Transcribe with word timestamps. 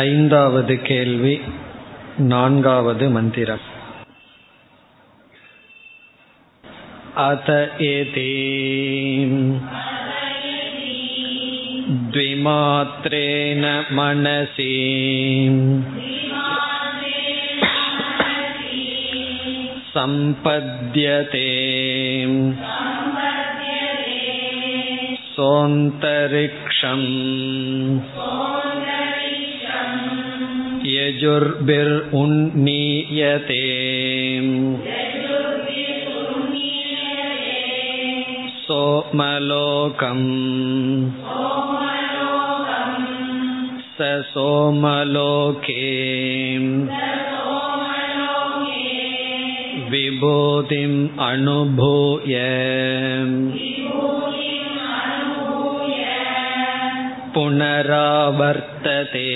ஐந்தாவது 0.00 0.74
கேள்வி 0.82 1.36
நான்காவது 2.32 3.06
மந்திரம் 3.10 3.66
अत 7.22 7.48
एति 7.86 8.30
द्विमात्रेण 12.12 13.64
मनसि 13.98 14.68
सम्पद्यते 19.94 21.46
सोऽन्तरिक्षम् 25.34 27.08
यजुर्भिरुन्नीयते 30.96 32.02
सोमलोकम् 38.66 40.26
स 43.96 44.10
सोमलोके 44.32 45.88
विभूतिम् 49.92 50.98
अनुभूय 51.28 52.36
पुनरावर्तते 57.34 59.28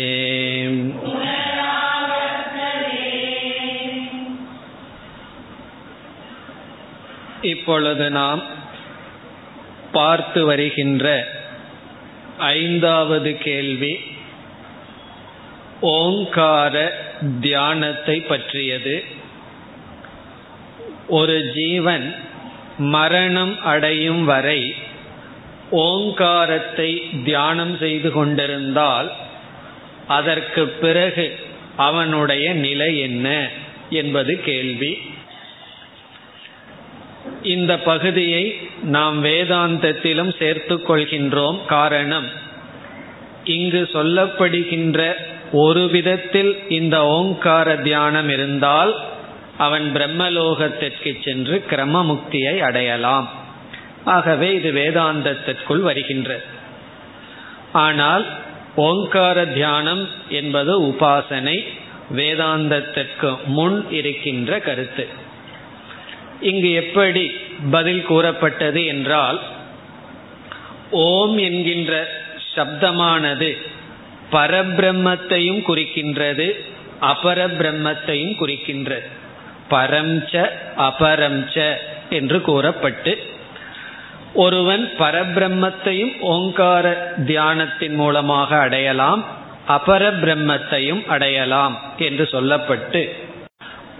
இப்பொழுது 7.41 8.09
நாம் 8.09 8.41
பார்த்து 9.91 10.45
வருகின்ற 10.45 11.27
ஐந்தாவது 12.37 13.37
கேள்வி 13.37 13.99
ஓங்கார 15.81 16.93
தியானத்தை 17.41 18.21
பற்றியது. 18.21 19.03
ஒரு 21.07 21.51
ஜீவன் 21.53 22.15
மரணம் 22.77 23.63
அடையும் 23.63 24.25
வரை 24.25 24.75
ஓங்காரத்தை 25.71 27.09
தியானம் 27.23 27.77
செய்து 27.77 28.11
கொண்டிருந்தால் 28.11 29.11
அதற்கு 30.07 30.67
பிறகு 30.67 31.39
அவனுடைய 31.75 32.53
நிலை 32.53 32.99
என்ன 32.99 33.49
என்பது 33.89 34.41
கேள்வி. 34.41 35.01
இந்த 37.43 37.77
பகுதியை 37.77 38.57
நாம் 38.83 39.25
வேதாந்தத்திலும் 39.25 40.37
சேர்த்து 40.39 40.75
கொள்கின்றோம். 40.75 41.65
காரணம் 41.65 42.27
இங்கு 43.43 43.89
சொல்லப்படுகின்ற 43.93 45.13
ஒரு 45.51 45.87
விதத்தில் 45.87 46.69
இந்த 46.69 47.05
ஓங்கார 47.05 47.75
தியானம் 47.75 48.29
இருந்தால் 48.29 48.95
அவன் 49.57 49.91
பிரம்மலோகத்திற்கு 49.93 51.23
சென்று 51.23 51.63
கிரமமுக்தியை 51.69 52.59
அடையலாம். 52.59 53.29
ஆகவே 54.05 54.53
இது 54.53 54.71
வேதாந்தத்திற்குள் 54.71 55.79
வருகின்ற. 55.79 56.41
ஆனால் 57.71 58.25
ஓங்கார 58.75 59.45
தியானம் 59.45 60.07
என்பது 60.29 60.81
உபாசனை 60.81 61.63
வேதாந்தத்திற்கு 62.15 63.37
முன் 63.45 63.91
இருக்கின்ற 63.91 64.59
கருத்து. 64.59 65.29
இங்கு 66.41 66.73
எப்படி 66.73 67.31
பதில் 67.71 68.05
கூறப்பட்டது 68.05 68.85
என்றால் 68.85 69.39
ஓம் 70.91 71.37
என்கின்ற 71.37 72.07
சப்தமானது 72.55 73.57
பரபிரம்மத்தையும் 74.31 75.61
குறிக்கின்றது 75.67 76.51
அபரபிரம்மத்தையும் 77.01 78.35
குறிக்கின்றது. 78.39 79.07
பரம்ச 79.69 80.49
அபரம்ச 80.77 81.55
என்று 82.09 82.41
கூறப்பட்டு 82.41 83.17
ஒருவன் 84.33 84.91
பரபிரம்மத்தையும் 84.99 86.19
ஓங்கார 86.19 87.13
தியானத்தின் 87.25 87.95
மூலமாக 87.95 88.57
அடையலாம் 88.57 89.25
அபர 89.67 90.03
பிரம்மத்தையும் 90.21 91.05
அடையலாம் 91.05 91.79
என்று 91.97 92.23
சொல்லப்பட்டு 92.31 93.01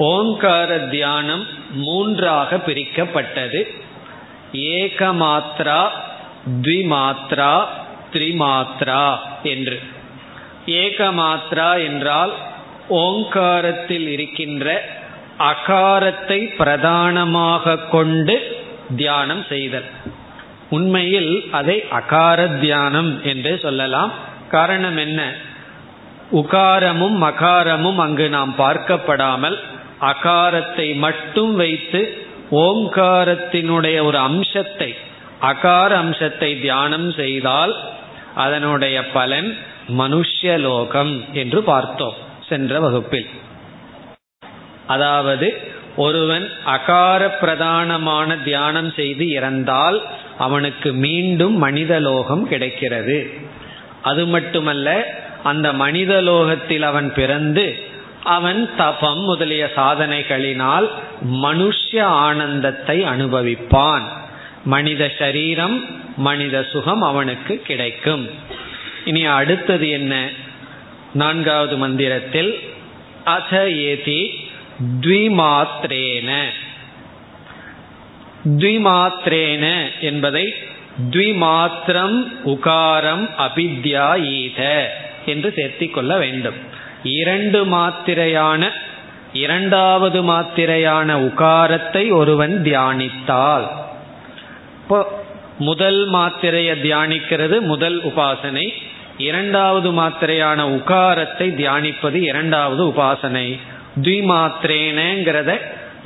ஓங்கார 0.10 0.78
தியானம் 0.80 1.46
மூன்றாக 1.74 2.58
பிரிக்கப்பட்டது. 2.68 3.62
ஏகமாத்ரா 4.54 5.82
திமாத்ரா 6.62 7.54
த்ரிமாத்ரா 8.14 9.04
என்று. 9.44 9.78
ஏகமாத்ரா 10.66 11.70
என்றால் 11.84 12.34
ஓங்காரத்தில் 12.90 14.08
இருக்கின்ற 14.08 14.66
அகாரத்தை 15.40 16.40
பிரதானமாக 16.58 17.78
கொண்டு 17.92 18.36
தியானம் 18.96 19.46
செய்தல். 19.50 19.88
உண்மையில் 20.70 21.32
அதை 21.52 21.78
அகார 21.92 22.60
தியானம் 22.60 23.12
என்று 23.24 23.60
சொல்லலாம். 23.62 24.12
காரணம் 24.50 24.98
என்ன? 24.98 25.22
உகாரமும் 26.34 27.18
மகாரமும் 27.22 27.98
அங்கு 27.98 28.30
நாம் 28.30 28.54
பார்க்கப்படாமல் 28.58 29.58
அகாரத்தை 30.02 30.88
மட்டும் 30.98 31.56
வைத்து 31.56 32.02
ஓங்காரத்தினுடைய 32.52 33.98
ஒரு 34.04 34.18
அம்சத்தை 34.18 34.96
அகார 35.42 35.92
அம்சத்தை 35.96 36.50
தியானம் 36.62 37.10
செய்தால் 37.12 37.74
அதனுடைய 38.36 38.98
பலன் 39.08 39.58
மனுஷ்யலோகம் 39.98 41.14
என்று 41.34 41.60
பார்த்தோம் 41.64 42.18
சென்ற 42.50 42.80
வகுப்பில். 42.80 43.30
அதாவது 44.88 45.48
ஒருவன் 45.96 46.46
அகார 46.66 47.22
பிரதானமான 47.42 48.44
தியானம் 48.44 48.92
செய்து 48.94 49.26
இறந்தால் 49.30 49.98
அவனுக்கு 50.38 50.94
மீண்டும் 50.94 51.56
மனிதலோகம் 51.64 52.44
கிடைக்கிறது. 52.44 53.18
அது 54.02 54.24
மட்டுமல்ல 54.26 54.90
அந்த 55.44 55.68
மனிதலோகத்தில் 55.74 56.82
அவன் 56.82 57.10
பிறந்து 57.14 57.66
அவன் 58.24 58.76
தபம் 58.76 59.20
முதலிய 59.20 59.72
சாதனைகளினால் 59.76 60.90
மனுஷ்ய 61.32 62.02
ஆனந்தத்தை 62.02 63.04
அனுபவிப்பான். 63.04 64.04
மனித 64.66 65.12
சரீரம் 65.20 65.86
மனித 66.18 66.64
சுகம் 66.64 67.02
அவனுக்கு 67.02 67.62
கிடைக்கும். 67.62 68.30
இனி 69.06 69.26
அடுத்தது 69.26 69.90
என்ன? 69.90 70.30
நான்காவது 71.14 71.78
மந்திரத்தில் 71.78 72.60
அத 73.24 73.70
ஏதி 73.70 74.50
த்விமாத்ரேன. 75.02 76.44
த்விமாத்ரேன 78.46 79.84
என்பதை 80.02 80.54
த்விமாத்திரம் 81.10 82.24
உகாரம் 82.46 83.30
அபித்யா 83.38 84.24
ஈத 84.24 84.92
என்று 85.26 85.54
சேர்த்திக் 85.56 85.92
கொள்ள 85.92 86.18
வேண்டும். 86.18 86.80
இரண்டு 87.04 87.66
மாத்திரையான 87.66 88.70
இரண்டாவது 89.34 90.24
மாத்திரையான 90.24 91.14
உகாரத்தை 91.14 92.14
ஒருவன் 92.14 92.62
தியானித்தால். 92.64 93.68
இப்போ 94.82 95.24
முதல் 95.60 96.10
மாத்திரையை 96.10 96.76
தியானிக்கிறது 96.82 97.60
முதல் 97.60 98.04
உபாசனை. 98.04 98.74
இரண்டாவது 99.18 99.92
மாத்திரையான 99.92 100.62
உகாரத்தை 100.62 101.48
தியானிப்பது 101.62 102.16
இரண்டாவது 102.16 102.84
உபாசனை. 102.86 103.60
த்விமாத்திரேனங்கிறத 104.02 105.60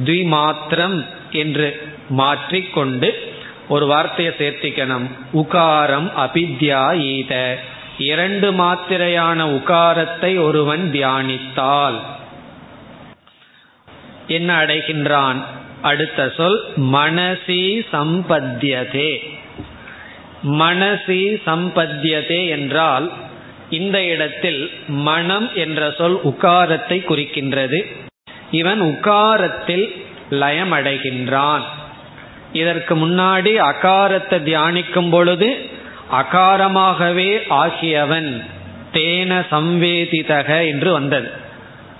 துவிமாத்திரம் 0.05 1.05
என்று 1.31 1.87
மாற்றிக்கொண்டு 2.09 3.33
ஒரு 3.67 3.85
வார்த்தையை 3.85 4.33
சேர்த்திக்கணும். 4.37 5.09
உகாரம் 5.33 6.11
அபித்யா 6.17 6.97
ஈத 6.97 7.59
இரண்டு 7.97 8.51
மாத்திரையான 8.51 9.39
உகாரத்தை 9.51 10.43
ஒருவன் 10.43 10.91
தியானித்தால். 10.91 11.99
என்ன 14.27 14.65
அடைகின்றான்? 14.65 15.43
அடுத்த 15.81 16.33
சொல் 16.37 16.63
மனசி 16.77 17.85
சம்பத்தியதே. 17.93 19.17
மனசி 20.43 21.41
சம்பத்தியதே 21.45 22.49
என்றால் 22.49 23.11
இந்த 23.69 24.03
இடத்தில் 24.03 24.71
மனம் 24.87 25.49
என்ற 25.55 25.91
சொல் 25.91 26.19
உக்காரத்தை 26.23 26.97
குறிக்கின்றது. 27.03 27.85
இவன் 28.51 28.81
உக்காரத்தில் 28.81 30.03
லயம் 30.29 30.71
அடைகின்றான் 30.71 31.61
இதற்கு 32.53 32.95
முன்னாடி 32.95 33.51
அகாரத்தை 33.71 34.37
தியானிக்கும் 34.39 35.09
பொழுது 35.09 35.69
அகாரமாகவே 36.11 37.39
ஆகியவன் 37.49 38.45
தேன 38.93 39.45
சம்வேதிதக 39.51 40.67
என்று 40.67 40.91
வந்தது. 40.91 41.31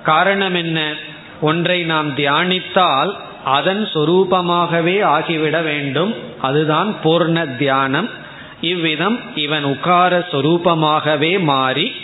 காரணம் 0.04 0.56
என்ன? 0.56 0.94
ஒன்றை 1.42 1.84
நாம் 1.84 2.16
தியானித்தால் 2.16 3.16
அதன் 3.44 3.90
சொரூபமாகவே 3.94 5.04
ஆகிவிட 5.04 5.64
வேண்டும். 5.64 6.16
அதுதான் 6.42 6.96
பூர்ண 7.04 7.58
தியானம். 7.58 8.10
இவ்விதம் 8.62 9.20
இவன் 9.36 9.66
உகார 9.66 10.26
சொரூபமாகவே 10.32 11.40
மாறி 11.40 11.96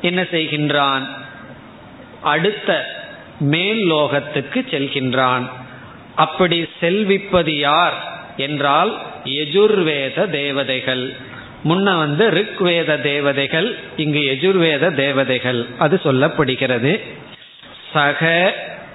என்ன 0.00 0.22
செய்கின்றான்? 0.22 1.06
அடுத்த 2.22 2.98
மேல் 3.38 3.92
லோகத்துக்கு 3.92 4.66
செல்கின்றான். 4.70 5.50
அப்படி 6.14 6.66
செல்விப்பது 6.80 7.58
யார்? 7.58 7.94
என்றால் 8.36 8.98
எஜுர்வேத 9.24 10.30
தேவதைகள். 10.30 11.14
முன்ன 11.64 11.96
வந்து 11.98 12.30
ரிக்வேத 12.30 13.00
தேவதைகள் 13.00 13.78
இங்கு 13.96 14.18
எஜுர்வேத 14.18 14.94
தேவதைகள். 14.94 15.66
அது 15.78 16.00
சொல்லப்படுகிறது. 16.04 17.00
சக 17.92 18.54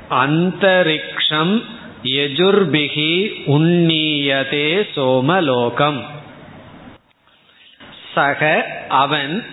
அந்தரிக்ஷம் 0.09 1.61
எஜுர்பிகி 2.03 3.31
உன்னீயதே 3.47 4.87
சோமலோகம். 4.95 6.03
சக 8.13 8.65
அவன் 8.89 9.45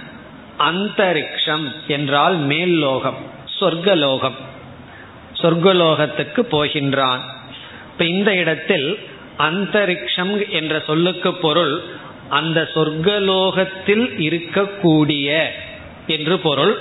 அந்தரிக்ஷம் 0.58 1.72
என்றால் 1.86 2.36
மேல் 2.36 2.78
லோகம் 2.78 3.30
சொர்க்கலோகம். 3.60 4.36
சொர்க்கலோகத்துக்கு 5.42 6.42
போகின்றான். 6.50 7.20
இப்ப 7.92 8.04
இந்த 8.04 8.34
இடத்தில் 8.34 8.98
அந்தரிக்ஷம் 9.38 10.49
என்ற 10.49 10.82
சொல்லுக்கு 10.87 11.34
பொருள் 11.34 11.82
அந்த 12.29 12.70
சொர்க்கலோகத்தில் 12.75 14.06
இருக்கக்கூடிய 14.19 15.43
என்று 16.06 16.38
பொருள். 16.38 16.79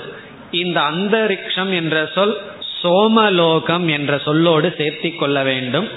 இந்த 0.50 0.80
அந்தரிக்ஷம் 0.80 1.74
என்ற 1.74 2.10
சொல் 2.14 2.40
சோமலோகம் 2.82 3.88
என்ற 3.88 4.16
சொல்லோடு 4.16 4.68
சேர்த்தி 4.78 5.16
கொள்ள 5.16 5.42
வேண்டும். 5.42 5.88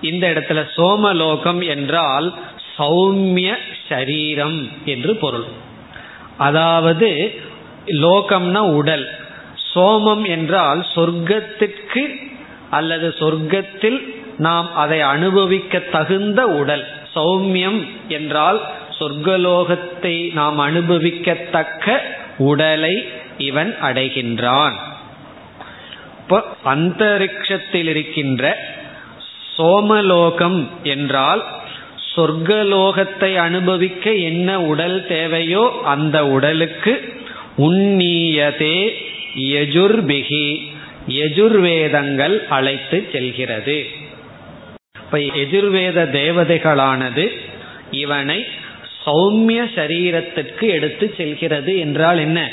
இந்த 0.00 0.30
இடத்துல 0.30 0.68
சோமலோகம் 0.76 1.66
என்றால் 1.66 2.34
சௌமிய 2.78 3.56
சரீரம் 3.88 4.68
என்று 4.84 5.16
பொருள். 5.16 5.44
அதாவது 6.36 7.38
லோகம்னா 7.86 8.58
உடல். 8.58 9.18
சோமம் 9.74 10.28
என்றால் 10.28 10.86
சொர்க்கத்திற்கு 10.94 12.30
அல்லது 12.70 13.14
சொர்க்கத்தில் 13.18 14.19
நாம் 14.46 14.68
அதை 14.74 15.00
அனுபவிக்க 15.14 15.78
தகுந்த 15.94 16.40
உடல். 16.60 16.84
சௌமியம் 17.14 17.80
என்றால் 18.08 18.60
சொர்க்கலோகத்தை 18.98 20.14
நாம் 20.32 20.58
அனுபவிக்கத்தக்க 20.58 21.96
உடலை 22.50 22.94
இவன் 23.48 23.70
அடைகின்றான். 23.82 24.76
இப்போ 26.22 26.38
அந்தரிக்ஷத்தில் 26.64 27.88
இருக்கின்ற 27.92 28.52
சோமலோகம் 29.56 30.60
என்றால் 30.82 31.42
சொர்க்கலோகத்தை 32.12 33.30
அனுபவிக்க 33.46 34.12
என்ன 34.30 34.48
உடல் 34.72 34.98
தேவையோ 35.06 35.64
அந்த 35.84 36.16
உடலுக்கு 36.26 36.92
உன்னீயதே 37.68 38.78
யஜுர்பிகி. 39.54 40.46
யஜுர்வேதங்கள் 41.18 42.36
அழைத்து 42.48 42.98
செல்கிறது. 43.12 43.78
இப்ப 45.12 45.18
எதிர்வேத 45.18 46.04
தேவதைகளானது 46.04 47.28
இவனை 47.90 48.46
சௌமிய 49.06 49.62
சரீரத்திற்கு 49.74 50.60
எடுத்து 50.60 51.14
செல்கிறது 51.16 51.78
என்றால் 51.78 52.18
என்ன? 52.18 52.50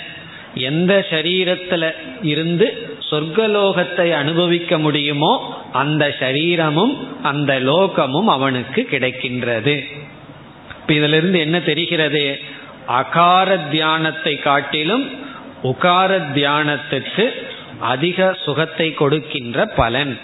எந்த 0.53 1.05
சரீரத்துல 1.09 1.93
இருந்து 2.21 2.89
சொர்க்கலோகத்தை 3.11 4.11
அனுபவிக்க 4.11 4.77
முடியுமோ 4.77 5.59
அந்த 5.71 6.15
சரீரமும் 6.19 7.07
அந்த 7.21 7.59
லோகமும் 7.59 8.25
அவனுக்கு 8.25 8.87
கிடைக்கின்றது. 8.91 9.85
இதிலிருந்து 10.87 11.39
என்ன 11.39 11.59
தெரிகிறது? 11.59 12.39
அகார 12.87 13.57
தியானத்தை 13.71 14.39
காட்டிலும் 14.39 15.05
உகார 15.63 16.19
தியானத்துக்கு 16.35 17.29
அதிக 17.79 18.37
சுகத்தை 18.45 18.93
கொடுக்கின்ற 18.93 19.65
பலன். 19.65 20.19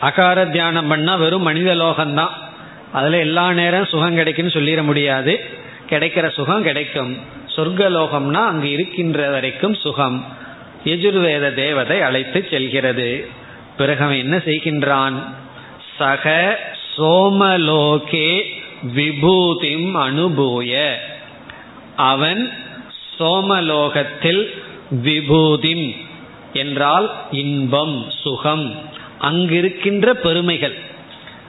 அகார 0.00 0.50
தியானம் 0.50 0.88
பண்ணா 0.88 1.14
வெறும் 1.14 1.42
மனித 1.42 1.74
லோகம்தான். 1.74 2.30
அதுல 2.92 3.18
எல்லா 3.18 3.52
நேரம் 3.52 3.86
சுகம் 3.86 4.16
கிடைக்குன்னு 4.16 4.54
சொல்லிட 4.56 4.82
முடியாது. 4.82 5.44
கிடைக்கிற 5.90 6.30
சுகம் 6.30 6.62
கிடைக்கும். 6.62 7.16
சொர்க்கலோகம்னா 7.56 8.46
அங்கு 8.46 8.70
இருக்கின்ற 8.70 9.30
வரைக்கும் 9.30 9.74
சுகம். 9.74 10.24
எஜுர்வேத 10.84 11.54
தேவதை 11.54 12.00
அழைத்து 12.00 12.46
செல்கிறது. 12.50 13.28
பிறகு 13.76 14.18
என்ன 14.18 14.36
செய்கின்றான்? 14.36 15.12
சக 15.98 16.58
சோமலோகே 16.96 18.42
விபூதிம் 18.96 19.94
அனுபூய. 19.94 20.94
அவன் 21.96 22.50
சோமலோகத்தில் 23.18 24.46
விபூதிம் 25.04 25.96
என்றால் 26.52 27.14
இன்பம் 27.30 28.06
சுகம். 28.22 28.92
அங்கிருக்கின்ற 29.24 30.10
பெருமைகள். 30.10 30.76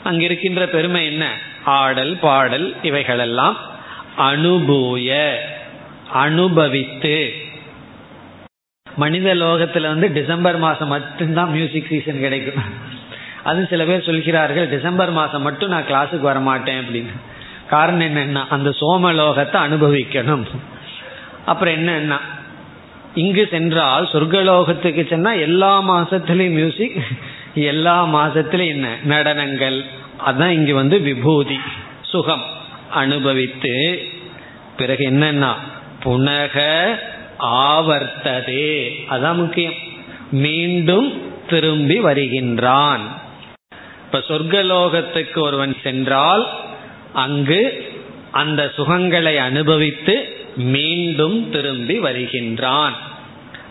அங்கிருக்கின்ற 0.05 0.63
பெருமை 0.65 1.05
என்ன? 1.05 1.25
ஆடல் 1.63 2.17
பாடல் 2.21 2.75
இவைகளெல்லாம் 2.81 3.57
அனுபூய 4.17 5.35
அனுபவித்து. 6.13 7.33
மனித 8.95 9.35
லோகத்துல 9.35 9.81
வந்து 9.81 10.11
டிசம்பர் 10.11 10.57
மாசம் 10.57 10.87
மட்டும்தான் 10.87 11.51
மியூசிக் 11.51 11.87
சீசன் 11.87 12.19
கிடைக்கும். 12.19 12.63
அது 13.43 13.67
சில 13.69 13.83
பேர் 13.83 14.03
சொல்கிறார்கள் 14.03 14.69
டிசம்பர் 14.69 15.11
மாசம் 15.11 15.41
மட்டும் 15.41 15.69
நான் 15.69 15.89
கிளாஸுக்கு 15.91 16.19
வர 16.19 16.39
மாட்டேன் 16.39 16.79
அப்படின்னு. 16.79 17.13
காரணம் 17.69 18.07
என்னன்னா 18.07 18.43
அந்த 18.49 18.69
சோமலோகத்தை 18.69 19.59
அனுபவிக்கணும். 19.67 20.45
அப்புறம் 21.45 21.75
என்னன்னா 21.75 22.19
இங்கு 23.13 23.47
சென்றால் 23.51 24.09
சொர்க்கலோகத்துக்கு 24.13 25.03
சென்னா 25.11 25.39
எல்லா 25.39 25.71
மாசத்திலையும் 25.89 26.57
மியூசிக் 26.59 27.03
எல்லா 27.55 28.05
மாசத்திலையும் 28.05 28.67
என்ன? 28.67 28.97
நடனங்கள். 29.09 29.85
அதான் 30.25 30.47
இங்க 30.47 30.73
வந்து 30.73 30.99
விபூதி 30.99 31.59
சுகம். 32.01 32.43
அனுபவித்து 32.91 33.99
பிறகு 34.77 35.09
என்னன்னா 35.09 35.53
புனக 36.03 36.85
ஆவர்த்ததே. 37.39 38.91
அதான் 39.09 39.33
முக்கியம். 39.33 39.73
மீண்டும் 40.31 41.31
திரும்பி 41.47 41.99
வருகின்றான். 41.99 43.01
இப்ப 44.05 44.23
சொர்க்கலோகத்துக்கு 44.27 45.39
ஒருவன் 45.39 45.75
சென்றால் 45.83 46.47
அங்கு 47.13 47.93
அந்த 48.31 48.71
சுகங்களை 48.77 49.37
அனுபவித்து 49.37 50.45
மீண்டும் 50.55 51.51
திரும்பி 51.51 51.99
வருகின்றான். 51.99 52.93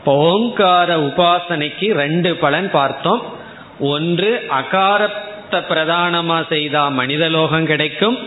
ஓங்கார 0.05 0.97
உபாசனைக்கு 0.97 1.93
ரெண்டு 1.93 2.37
பலன் 2.37 2.71
பார்த்தோம். 2.71 3.43
ஒன்று 3.79 4.47
அகாரத்தை 4.51 5.23
பிரதானமா 5.51 6.47
செய்தா 6.49 6.91
மனிதலோகம் 6.91 7.65
கிடைக்கும். 7.65 8.19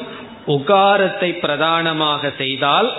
உகாரத்தை 0.48 1.40
பிரதானமாக 1.40 2.32
செய்தால் 2.38 2.94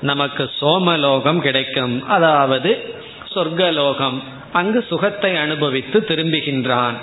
நமக்கு 0.00 0.50
சோமலோகம் 0.60 1.38
கிடைக்கும். 1.38 2.08
அதாவது 2.08 2.94
சொர்க்கலோகம். 3.34 4.22
அங்கு 4.52 4.86
சுகத்தை 4.88 5.36
அனுபவித்து 5.36 6.04
திரும்புகின்றான். 6.08 6.94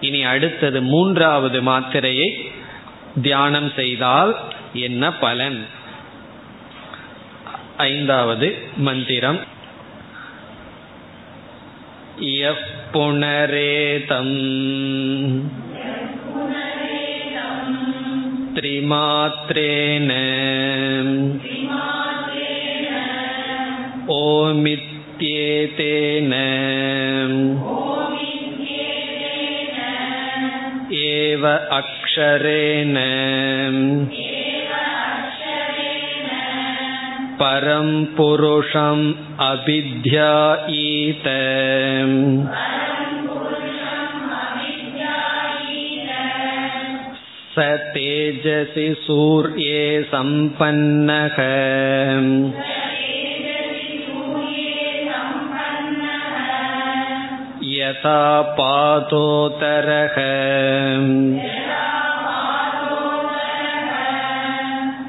இனி 0.00 0.24
அடுத்தது 0.24 0.82
மூன்றாவது 0.82 1.62
மாத்திரையை 1.62 2.50
தியானம் 3.22 3.72
செய்தால் 3.76 4.36
என்ன 4.72 5.12
பலன்? 5.12 5.66
ஐந்தாவது 7.76 8.58
மந்திரம். 8.76 9.38
புனரேதம் 12.93 14.35
त्रिमात्रेण 18.55 20.09
ओमित्येतेन 24.15 26.33
एव 30.99 31.47
अक्षरेण 31.47 32.95
परं 37.41 37.89
पुरुषम् 38.15 39.03
अभिध्यायीत 39.43 41.27
स 47.54 47.64
तेजसि 47.94 48.84
सूर्ये 49.00 49.82
सम्पन्नः 50.12 51.36
यथा 57.74 58.20
पातोतरः 58.58 60.16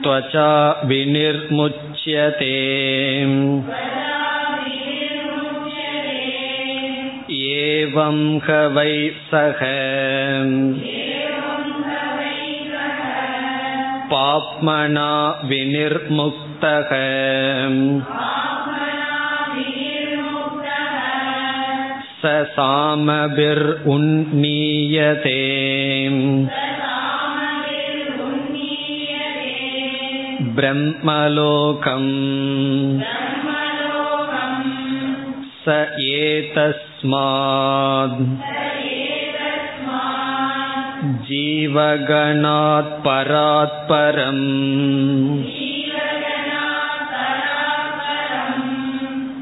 त्वचा 0.03 0.51
विनिर्मुच्यते 0.85 2.53
एवं 7.45 8.21
ह 8.47 8.59
वै 8.75 8.93
सह 9.31 9.65
पाप्मना 14.12 15.10
विनिर्मुक्तः 15.50 16.90
स 22.22 22.32
सामभिर्उन्नीयते 22.56 23.38
ब्रह्मलोकम् 30.58 32.10
स 35.64 35.78
एतस्माद् 36.10 38.20
जीवगणात् 41.24 42.90
परात् 43.04 43.76
परम् 43.90 44.42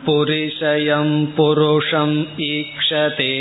पुरिषयं 0.07 1.11
पुरुषम् 1.37 2.17
ईक्षते 2.49 3.33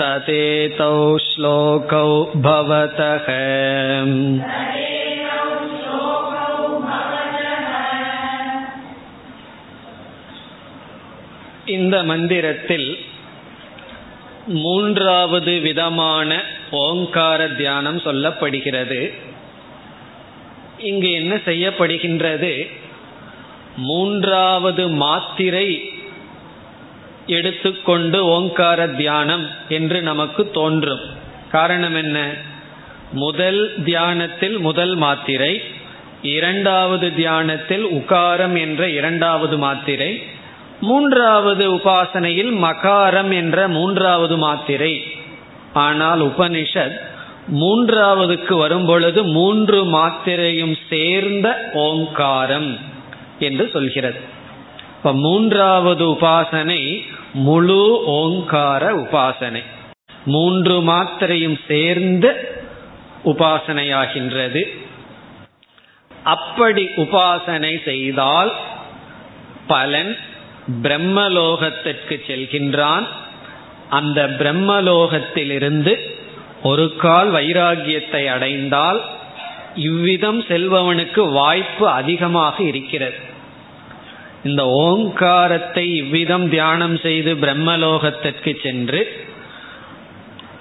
तदेतौ 0.00 0.96
श्लोकौ 1.28 2.10
भवतः 2.48 3.26
இந்த 11.76 11.96
மந்திரத்தில் 12.10 12.88
மூன்றாவது 14.47 15.59
விதமான 15.59 16.41
ஓங்கார 16.71 17.47
தியானம் 17.47 17.97
சொல்லப்படுகிறது. 17.97 19.13
இங்கு 20.77 21.11
என்ன 21.11 21.35
செய்யப்படுகின்றது? 21.35 22.71
மூன்றாவது 23.77 24.89
மாத்திரை 24.89 25.91
எடுத்துக்கொண்டு 27.27 28.25
ஓங்கார 28.25 28.87
தியானம் 28.87 29.49
என்று 29.69 30.01
நமக்கு 30.01 30.51
தோன்றும். 30.51 30.99
காரணம் 31.51 31.95
என்ன? 31.95 32.33
முதல் 33.11 33.83
தியானத்தில் 33.83 34.57
முதல் 34.59 34.95
மாத்திரை 34.95 35.61
இரண்டாவது 36.21 37.15
தியானத்தில் 37.15 37.85
உகாரம் 37.85 38.59
என்ற 38.59 38.89
இரண்டாவது 38.89 39.57
மாத்திரை 39.57 40.23
மூன்றாவது 40.83 41.75
உபாசனையில் 41.75 42.53
மகாரம் 42.59 43.33
என்ற 43.33 43.67
மூன்றாவது 43.67 44.37
மாத்திரை. 44.37 44.93
ஆனால் 45.73 46.21
உபனிஷத் 46.21 46.97
மூன்றாவதுக்கு 47.51 48.57
வரும்பொழுது 48.57 49.23
மூன்று 49.23 49.85
மாத்திரையும் 49.85 50.75
சேர்ந்த 50.89 51.47
ஓங்காரம் 51.73 52.77
என்று 53.39 53.69
சொல்கிறது. 53.73 54.19
இப்ப 54.97 55.13
மூன்றாவது 55.13 56.05
உபாசனை 56.05 56.81
முழு 57.33 58.03
ஓங்கார 58.05 58.91
உபாசனை. 58.95 59.63
மூன்று 60.25 60.75
மாத்திரையும் 60.81 61.59
சேர்ந்த 61.67 62.25
உபாசனையாகின்றது. 63.25 64.61
அப்படி 66.23 66.83
உபாசனை 66.95 67.73
செய்தால் 67.85 68.51
பலன் 69.67 70.17
பிரம்மலோகத்திற்கு 70.83 72.21
செல்கின்றான். 72.27 73.07
அந்த 73.89 74.27
பிரம்மலோகத்திலிருந்து 74.27 75.99
ஒரு 76.63 76.95
கால் 76.95 77.33
வைராகியத்தை 77.33 78.27
அடைந்தால் 78.27 79.01
இவ்விதம் 79.75 80.41
செல்பவனுக்கு 80.41 81.31
வாய்ப்பு 81.31 81.89
அதிகமாக 81.89 82.63
இருக்கிறது. 82.63 83.15
இந்த 84.43 84.67
ஓங்காரத்தை 84.67 85.95
இவ்விதம் 85.95 86.49
தியானம் 86.49 86.97
செய்து 86.97 87.33
பிரம்மலோகத்திற்கு 87.33 88.63
சென்று 88.63 89.31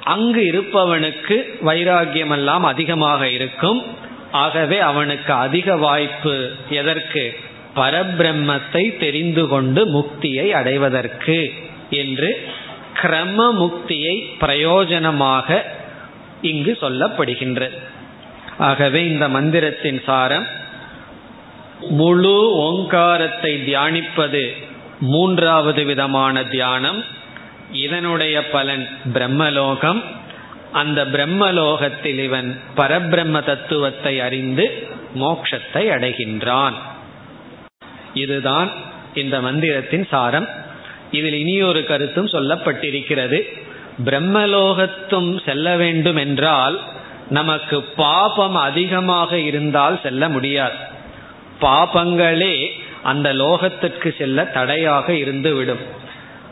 அங்கு 0.04 0.42
இருப்பவனுக்கு 0.52 1.37
வைராகியம் 1.64 2.30
எல்லாம் 2.30 2.64
அதிகமாக 2.64 3.28
இருக்கும். 3.28 3.82
ஆகவே 4.32 4.78
அவனுக்கு 4.78 5.32
அதிக 5.32 5.76
வாய்ப்பு 5.76 6.50
எதற்கு? 6.68 7.38
பரபிரம்மத்தை 7.75 8.99
தெரிந்து 8.99 9.49
கொண்டு 9.49 9.87
முக்தியை 9.87 10.50
அடைவதற்கு 10.50 11.52
என்று 11.91 12.50
கிரம 13.02 13.38
முக்தியை 13.52 14.17
பிரயோஜனமாக 14.41 15.62
இங்கு 16.43 16.79
சொல்லப்படுகின்றது. 16.81 17.79
ஆகவே 18.59 19.09
இந்த 19.09 19.29
மந்திரத்தின் 19.29 20.02
சாரம் 20.05 20.47
முழு 21.88 22.55
ஓங்காரத்தை 22.57 23.52
தியானிப்பது 23.69 24.52
மூன்றாவது 25.00 25.85
விதமான 25.85 26.45
தியானம். 26.45 27.05
இதனுடைய 27.73 28.49
பலன் 28.49 28.88
பிரம்மலோகம். 29.14 30.02
அந்த 30.73 31.05
பிரம்மலோகத்தில் 31.05 32.19
இவன் 32.19 32.61
பரபிரம்ம 32.76 33.45
தத்துவத்தை 33.45 34.21
அறிந்து 34.21 34.88
மோட்சத்தை 35.21 35.85
அடைகின்றான். 35.97 36.76
இதுதான் 38.14 38.71
இந்த 39.14 39.40
மந்திரத்தின் 39.40 40.07
சாரம். 40.09 40.49
இதில் 41.11 41.35
இனியொரு 41.35 41.85
கருத்தும் 41.85 42.26
சொல்லப்பட்டிருக்கிறது. 42.26 43.40
பிரம்மலோகத்தும் 44.04 45.45
செல்ல 45.45 45.76
வேண்டும் 45.76 46.16
என்றால் 46.16 46.81
நமக்கு 47.28 47.83
பாபம் 47.83 48.54
அதிகமாக 48.54 49.38
இருந்தால் 49.38 50.00
செல்ல 50.02 50.28
முடியாது. 50.28 50.75
பாபங்களே 51.61 52.71
அந்த 53.02 53.35
லோகத்திற்கு 53.35 54.16
செல்ல 54.19 54.45
தடையாக 54.45 55.12
இருந்துவிடும். 55.12 55.85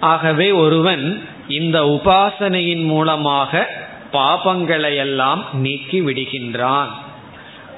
ஆகவே 0.01 0.51
ஒருவன் 0.51 1.25
இந்த 1.49 1.83
உபாசனையின் 1.83 2.85
மூலமாக 2.85 3.69
பாபங்களையெல்லாம் 4.13 5.43
நீக்கி 5.53 6.01
விடுகின்றான். 6.01 6.89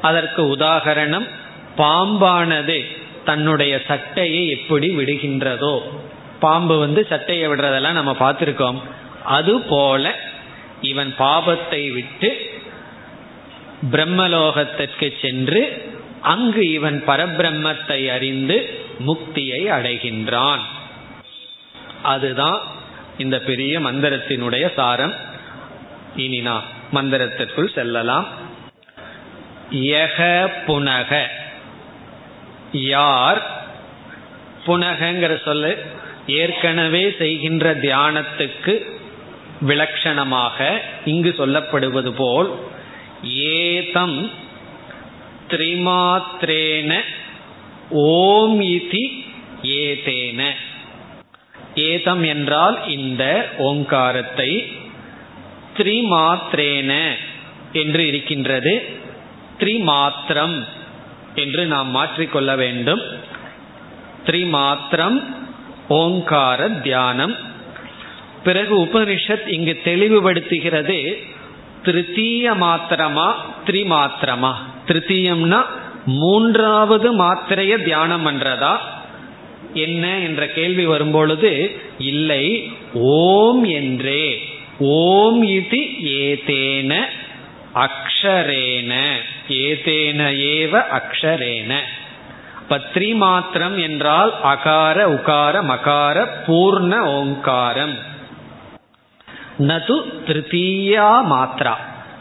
அதற்கு 0.03 0.57
உதாகரணம் 0.57 1.29
பாம்பானது 1.77 3.01
தன்னுடைய 3.25 3.81
சட்டையை 3.87 4.49
எப்படி 4.49 4.89
விடுகின்றதோ 4.91 5.81
பாம்பு 6.41 6.79
வந்து 6.79 7.07
சட்டையை 7.09 7.49
விடுறதெல்லாம் 7.49 7.99
நம்ம 8.01 8.17
பார்த்துருக்கோம். 8.21 8.81
அது 9.25 9.61
போல 9.61 10.15
இவன் 10.81 11.15
பாபத்தை 11.19 11.93
விட்டு 11.93 12.51
பிரம்மலோகத்திற்கு 13.93 15.09
சென்று 15.21 15.91
அங்கு 16.21 16.71
இவன் 16.71 17.05
பரபிரம்மத்தை 17.07 18.11
அறிந்து 18.11 18.57
முக்தியை 19.07 19.63
அடைகின்றான். 19.77 20.63
அதுதான் 22.03 22.61
இந்த 23.19 23.39
பெரிய 23.39 23.81
மந்திரத்தினுடைய 23.81 24.75
சாரம். 24.75 25.15
இனி 26.17 26.41
நான் 26.41 26.63
மந்திரத்திற்குள் 26.95 27.75
செல்லலாம். 27.75 28.27
யக 29.71 30.49
புனக. 30.67 31.23
யார் 32.73 33.51
புனகங்கிற 34.67 35.43
சொல்லு 35.43 35.85
ஏற்கனவே 36.27 37.15
செய்கின்ற 37.19 37.75
தியானத்துக்கு 37.75 39.01
விலக்ஷணமாக 39.67 40.81
இங்கு 41.05 41.35
சொல்லப்படுவது 41.39 42.13
போல் 42.17 42.51
ஏதம் 43.25 44.31
திரிமாத்திரேன 45.49 47.01
ஓம் 47.91 48.61
இதி 48.61 49.25
ஏதேன. 49.63 50.51
ஏதம் 51.75 52.23
என்றால் 52.23 52.89
இந்த 52.89 53.49
ஓங்காரத்தை 53.59 54.73
த்ரிமாத்திரேன 55.77 57.13
என்று 57.73 58.07
இருக்கின்றது. 58.07 58.89
த்ரிமாத்திரம். 59.59 60.67
என்று 61.35 61.67
நாம் 61.67 61.97
மாற்றிக்கொள்ள 61.97 62.57
வேண்டும். 62.57 63.01
த்ரிமாத்திரம் 64.27 65.25
ஓங்கார 65.89 66.69
தியானம். 66.69 67.37
பிறகு 68.45 68.79
உபனிஷத் 68.79 69.49
இங்கு 69.49 69.81
தெளிவுபடுத்துகிறது 69.85 71.31
திருத்தீய 71.85 72.57
மாத்திரமா 72.57 73.55
த்ரிமாத்திரமா? 73.67 74.53
திருத்தீயம்னா 74.87 75.63
மூன்றாவது 76.05 77.23
மாத்திரைய 77.23 77.83
தியானம் 77.83 78.27
பண்றதா? 78.27 78.77
என்ன 79.75 80.19
என்ற 80.19 80.47
கேள்வி 80.47 80.87
வரும்பொழுது 80.87 81.81
இல்லை 81.99 82.73
ஓம் 82.95 83.65
என்றே. 83.65 84.49
ஓம் 84.79 85.43
இது 85.43 85.79
ஏதேன 86.01 87.05
அக்ஷரேன. 87.75 89.13
ஏதேன 89.53 90.21
ஏவ 90.55 90.83
அக்ஷரேன. 90.99 91.75
பத்ரி 92.71 93.15
மாத்திரம் 93.15 93.79
என்றால் 93.79 94.35
அகார 94.45 94.99
உகார 95.17 95.63
மகார 95.63 96.27
பூர்ண 96.47 96.99
ஓங்காரம். 96.99 97.99
நது 99.59 99.97
திருத்தீயா 100.27 101.21
மாத்ரா. 101.31 101.75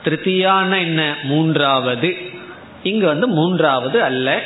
திருத்தீயான 0.03 0.79
என்ன? 0.79 1.15
மூன்றாவது. 1.23 2.17
இங்கு 2.83 3.05
வந்து 3.05 3.27
மூன்றாவது 3.27 4.03
அல்ல. 4.03 4.41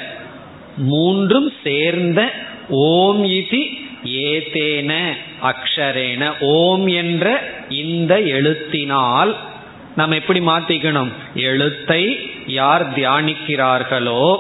மூன்றும் 0.78 1.52
சேர்ந்த 1.64 2.32
ஓம் 2.70 3.26
இதி 3.26 3.64
ஏதேன 4.06 5.14
அக்ஷரேன. 5.44 6.34
ஓம் 6.40 6.88
என்ற 6.88 7.44
இந்த 7.70 8.20
எழுத்தினால் 8.20 9.36
நம்ம 9.96 10.16
எப்படி 10.16 10.40
மாத்திக்கணும்? 10.40 11.12
எழுத்தை 11.36 12.04
யார் 12.48 12.94
தியானிக்கிறார்களோ 12.96 14.38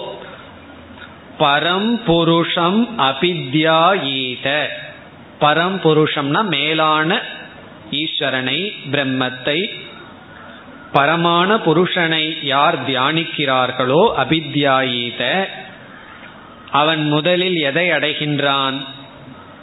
பரம்புருஷம் 1.40 2.82
அபித்யாயீத. 2.98 4.48
பரம்புருஷம்னா 5.42 6.42
மேலான 6.44 7.22
ஈஸ்வரனை 7.92 8.60
பிரம்மத்தை. 8.92 9.60
பரமான 10.92 11.56
புருஷனை 11.56 12.46
யார் 12.46 12.78
தியானிக்கிறார்களோ 12.90 14.02
அபித்யாயீத. 14.24 15.22
அவன் 16.72 17.08
முதலில் 17.08 17.56
எதை 17.56 17.90
அடைகின்றான்? 17.90 18.78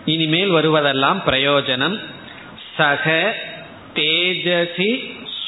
இனிமேல் 0.04 0.50
வருவதெல்லாம் 0.50 1.20
பிரயோஜனம். 1.26 1.96
சக 2.76 3.34
தேஜசி 3.94 4.90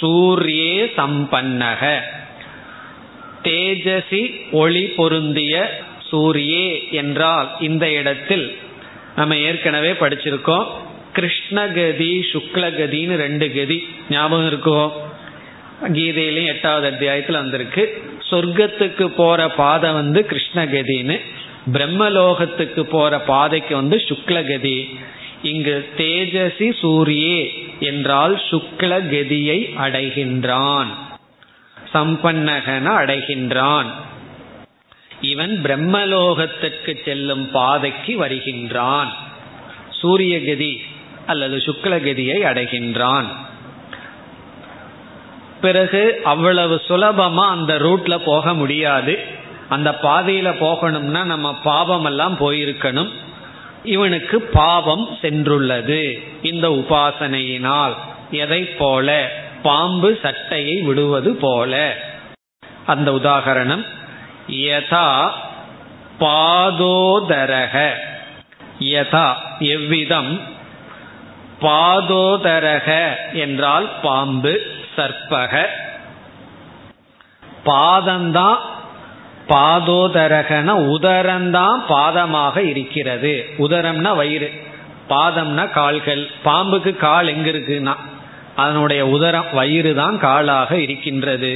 சூரியே 0.05 0.93
சம்பன்னக. 0.97 2.01
தேஜசி 3.43 4.51
ஒளி 4.51 4.83
பொருந்திய 4.83 5.83
சூரியே 6.13 6.91
என்றால் 6.91 7.51
இந்த 7.61 7.91
இடத்தில் 7.91 8.59
நம்ம 9.17 9.37
ஏற்கனவே 9.37 9.93
படிச்சிருக்கோம். 9.93 10.67
கிருஷ்ணகதி 11.15 12.23
சுக்லகதின்னு 12.33 13.17
ரெண்டு 13.17 13.53
கதி. 13.55 13.89
ஞாபகம் 14.11 14.51
இருக்கோ? 14.51 14.93
கீதையிலையும் 15.83 16.47
எட்டாவது 16.47 16.87
அத்தியாயத்தில் 16.87 17.37
வந்திருக்கு. 17.37 18.03
சொர்க்கத்துக்கு 18.31 19.07
போற 19.07 19.49
பாதை 19.49 19.93
வந்து 19.93 20.27
கிருஷ்ணகதின்னு 20.31 21.21
பிரம்மலோகத்துக்கு 21.73 22.81
போற 22.81 23.21
பாதைக்கு 23.21 23.75
வந்து 23.75 23.97
சுக்லகதி. 23.97 24.97
இங்கு 25.45 25.89
தேஜசி 25.97 26.73
சூரியே 26.83 27.51
என்றால் 27.81 28.41
சுக்ல 28.51 29.01
கதியை 29.09 29.59
அடைகின்றான். 29.79 30.87
சம்பன்னகன 31.95 32.87
அடைகின்றான். 33.01 33.87
இவன் 35.21 35.61
பிரம்மலோகத்துக்கு 35.63 37.05
செல்லும் 37.05 37.51
பாதைக்கு 37.51 38.27
வருகின்றான். 38.27 39.13
சூரியகதி 40.03 40.77
அல்லது 41.27 41.57
சுக்லகதியை 41.57 42.39
அடைகின்றான். 42.45 43.27
பிறகு 45.61 46.21
அவ்வளவு 46.25 46.83
சுலபமா 46.89 47.49
அந்த 47.49 47.79
ரூட்ல 47.79 48.19
போக 48.19 48.55
முடியாது. 48.55 49.19
அந்த 49.69 49.99
பாதையில 50.03 50.55
போகணும்னா 50.61 51.25
நம்ம 51.25 51.61
பாவம் 51.61 52.05
எல்லாம் 52.05 52.37
போயிருக்கணும். 52.41 53.11
இவனுக்கு 53.85 54.41
பாவம் 54.41 55.19
சென்றுள்ளது. 55.23 56.23
இந்த 56.43 56.69
உபாசனையினால் 56.69 57.95
எதை 58.31 58.65
போல? 58.65 59.31
பாம்பு 59.63 60.19
சட்டையை 60.23 60.81
விடுவது 60.81 61.35
போல. 61.35 61.97
அந்த 62.87 63.11
உதாகரணம் 63.11 63.87
யதா 64.49 65.31
பாதோதரக. 66.21 67.91
யதா 68.81 69.35
எவ்விதம்? 69.59 70.41
பாதோதரக 71.61 73.15
என்றால் 73.33 73.91
பாம்பு 74.03 74.67
சர்ப்பக 74.97 75.67
பாதம்தான் 77.65 78.59
பாதோதரகன 79.49 80.69
உதரம்தான் 80.95 81.81
பாதமாக 81.89 82.57
இருக்கிறது. 82.73 83.33
உதரம்னா 83.59 84.13
வயிறு 84.21 84.51
பாதம்னா 85.09 85.65
கால்கள் 85.71 86.23
பாம்புக்கு 86.45 86.93
கால் 86.97 87.33
எங்க 87.35 87.49
இருக்குன்னா 87.51 87.95
அதனுடைய 88.57 89.03
உதரம் 89.07 89.49
வயிறு 89.53 89.95
தான் 89.95 90.17
காலாக 90.19 90.73
இருக்கின்றது. 90.79 91.53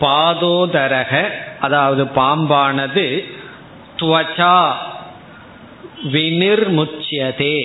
பாதோதரக 0.00 1.12
அதாவது 1.60 2.04
பாம்பானது 2.16 3.06
துவச்சா 4.00 4.56
வினிர்முச்சியதே. 6.12 7.56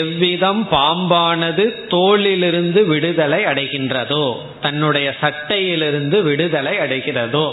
எவ்விதம் 0.00 0.60
பாம்பானது 0.70 1.64
தோளிலிருந்து 1.94 2.80
விடுதலை 2.86 3.40
அடைகின்றதோ 3.44 4.26
தன்னுடைய 4.60 5.08
சட்டையிலிருந்து 5.22 6.18
விடுதலை 6.22 6.74
அடைகிறதோ 6.78 7.46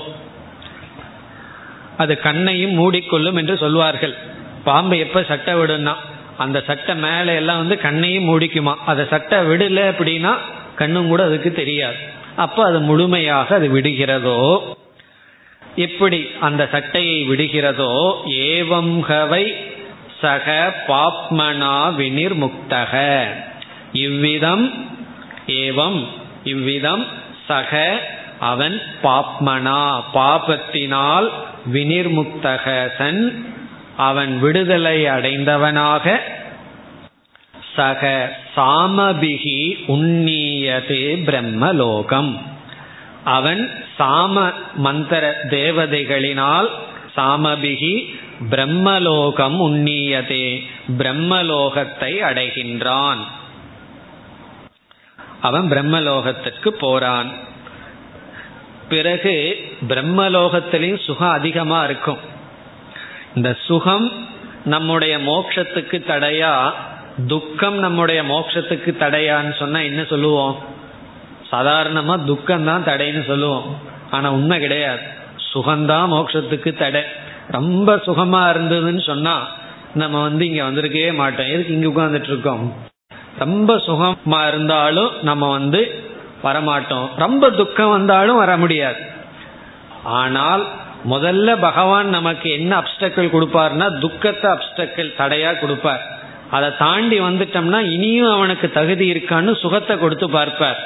அது 2.03 2.13
கண்ணையும் 2.25 2.75
மூடிக்கொள்ளும் 2.77 3.39
என்று 3.41 3.55
சொல்வார்கள். 3.57 4.15
பாம்பு 4.63 4.95
எப்ப 4.97 5.23
சட்டை 5.23 5.53
விடும்னா 5.55 5.93
அந்த 6.37 6.57
சட்டை 6.67 6.93
மேலே 6.95 7.33
எல்லாம் 7.35 7.61
வந்து 7.61 7.75
கண்ணையும் 7.77 8.27
மூடிக்குமா? 8.29 8.73
அதை 8.85 9.03
சட்டை 9.09 9.39
விடல 9.49 9.79
அப்படின்னா 9.91 10.33
கண்ணும் 10.75 11.09
கூட 11.11 11.21
அதுக்கு 11.23 11.49
தெரியாது. 11.51 11.99
அப்போ 12.35 12.61
அது 12.65 12.79
முழுமையாக 12.79 13.55
அது 13.55 13.67
விடுகிறதோ? 13.75 14.37
எப்படி 15.75 16.19
அந்த 16.39 16.63
சட்டையை 16.71 17.17
விடுகிறதோ? 17.29 17.91
ஏவம் 18.45 18.93
ஹவை 19.09 19.45
சக 20.21 20.47
பாப்மனா 20.87 21.75
வினிர் 21.99 22.35
முக்தக. 22.43 22.93
இவ்விதம் 24.05 24.65
ஏவம் 25.61 26.01
இவ்விதம் 26.43 27.05
சக 27.47 27.71
அவன் 28.41 28.81
பாப்மனா 29.03 29.81
பாபத்தினால் 30.13 31.27
வினிர்முக்தக 31.73 32.65
சன் 32.97 33.23
அவன் 33.97 34.39
விடுதலை 34.39 35.05
அடைந்தவனாக 35.05 36.19
சக 37.75 38.03
சாமபிகி 38.55 39.59
உன்னீயதே 39.87 41.03
பிரம்மலோகம். 41.27 42.31
அவன் 43.23 43.61
சாம 43.99 44.53
மந்திர 44.75 45.23
தேவதைகளினால் 45.49 46.69
சாமபிகி 47.15 47.93
பிரம்மலோகம் 48.49 49.57
உன்னீயதே 49.67 50.45
பிரம்மலோகத்தை 50.97 52.11
அடைகின்றான். 52.29 53.21
அவன் 55.41 55.71
பிரம்மலோகத்திற்கு 55.71 56.69
போறான். 56.83 57.31
பிறகு 58.91 59.33
பிரம்மலோகத்திலையும் 59.87 61.03
சுகம் 61.05 61.29
அதிகமா 61.29 61.83
இருக்கும். 61.83 62.17
இந்த 63.35 63.55
சுகம் 63.65 64.11
நம்முடைய 64.65 65.17
மோட்சத்துக்கு 65.17 65.97
தடையா 66.07 66.71
துக்கம் 67.27 67.77
நம்முடைய 67.77 68.23
மோட்சத்துக்கு 68.23 68.91
தடையான்னு 68.99 69.53
சொன்னா 69.59 69.79
என்ன 69.79 70.03
சொல்லுவோம்? 70.03 70.57
சாதாரணமா 71.51 72.25
துக்கம் 72.25 72.63
தான் 72.63 72.83
தடைன்னு 72.83 73.27
சொல்லுவோம். 73.27 73.79
ஆனா 74.11 74.31
உண்மை 74.31 74.59
கிடையாது. 74.59 75.01
சுகம்தான் 75.53 76.07
மோட்சத்துக்கு 76.07 76.73
தடை. 76.73 77.01
ரொம்ப 77.47 77.95
சுகமா 77.95 78.43
இருந்ததுன்னு 78.53 79.03
சொன்னா 79.05 79.47
நம்ம 79.93 80.21
வந்து 80.21 80.45
இங்க 80.45 80.63
வந்திருக்கவே 80.63 81.13
மாட்டோம். 81.13 81.47
எதுக்கு 81.47 81.73
இங்க 81.73 81.89
உட்காந்துட்டு 81.89 82.29
இருக்கோம்? 82.33 82.75
ரொம்ப 83.39 83.75
சுகமா 83.77 84.47
இருந்தாலும் 84.47 85.11
நம்ம 85.21 85.51
வந்து 85.51 86.09
வரமாட்டோம். 86.43 87.07
ரொம்ப 87.15 87.49
துக்கம் 87.49 87.89
வந்தாலும் 87.89 88.35
வர 88.35 88.57
முடியாது. 88.57 89.01
ஆனால் 90.03 90.63
முதல்ல 91.09 91.49
பகவான் 91.59 92.09
நமக்கு 92.09 92.47
என்ன 92.51 92.71
அப்டக்கல் 92.81 93.33
கொடுப்பார்னா 93.35 93.99
துக்கத்தை 93.99 94.47
அப்டக்கல் 94.51 95.17
தடையா 95.17 95.59
கொடுப்பார். 95.59 96.03
அதை 96.49 96.69
தாண்டி 96.77 97.19
வந்துட்டோம்னா 97.19 97.79
இனியும் 97.95 98.31
அவனுக்கு 98.31 98.71
தகுதி 98.71 99.05
இருக்கான்னு 99.13 99.51
சுகத்தை 99.63 99.95
கொடுத்து 99.97 100.29
பார்ப்பார். 100.29 100.79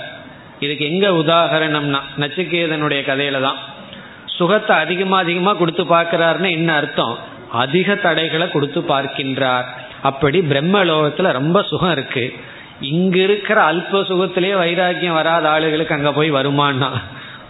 இதுக்கு 0.59 0.83
எங்க 0.85 1.07
உதாகரணம்னா 1.11 2.01
நச்சுக்கேதனுடைய 2.17 3.01
கதையில 3.11 3.41
தான் 3.41 3.59
சுகத்தை 4.37 4.75
அதிகமா 4.77 5.17
அதிகமா 5.17 5.53
கொடுத்து 5.53 5.83
பார்க்கிறாருன்னு 5.83 6.49
என்ன 6.51 6.69
அர்த்தம்? 6.75 7.17
அதிக 7.63 7.95
தடைகளை 7.95 8.47
கொடுத்து 8.49 8.79
பார்க்கின்றார். 8.79 9.67
அப்படி 10.01 10.39
பிரம்மலோகத்துல 10.39 11.31
ரொம்ப 11.31 11.57
சுகம் 11.63 11.91
இருக்கு. 11.91 12.25
இங்க 12.81 13.17
இருக்கிற 13.19 13.73
அல்ப 13.73 13.91
சுகத்திலேயே 13.91 14.57
வைராக்கியம் 14.57 15.13
வராத 15.13 15.49
ஆளுகளுக்கு 15.49 15.91
அங்க 15.91 16.13
போய் 16.13 16.31
வருமானா 16.31 16.89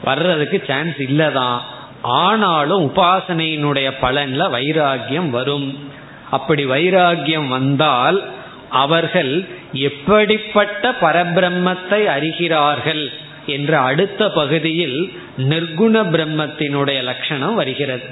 வர்றதுக்கு 0.04 0.64
சான்ஸ் 0.68 0.98
இல்லதான். 0.98 1.60
ஆனாலும் 2.02 2.92
உபாசனையினுடைய 2.92 3.92
பலன்ல 4.02 4.50
வைராக்கியம் 4.50 5.30
வரும். 5.30 5.90
அப்படி 6.32 6.66
வைராகியம் 6.66 7.48
வந்தால் 7.48 8.24
அவர்கள் 8.70 9.48
எப்படிப்பட்ட 9.74 10.96
பரபிரம்மத்தை 11.02 12.06
அறிகிறார்கள் 12.18 13.08
என்ற 13.46 13.80
அடுத்த 13.80 14.30
பகுதியில் 14.30 15.14
நிர்குண 15.38 16.04
பிரம்மத்தினுடைய 16.04 17.04
லட்சணம் 17.04 17.56
வருகிறது. 17.56 18.04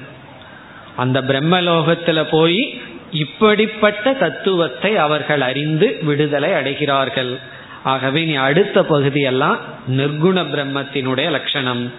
அந்த 0.95 1.21
பிரம்மலோகத்துல 1.21 2.25
போய் 2.29 2.81
இப்படிப்பட்ட 3.13 4.13
தத்துவத்தை 4.13 4.97
அவர்கள் 4.97 5.41
அறிந்து 5.41 5.99
விடுதலை 6.01 6.49
அடைகிறார்கள். 6.49 7.39
ஆகவே 7.83 8.23
நீ 8.23 8.33
அடுத்த 8.33 8.85
பகுதியெல்லாம் 8.85 9.57
நிர்குண 9.89 10.39
பிரம்மத்தினுடைய 10.39 11.29
லட்சணம். 11.31 11.91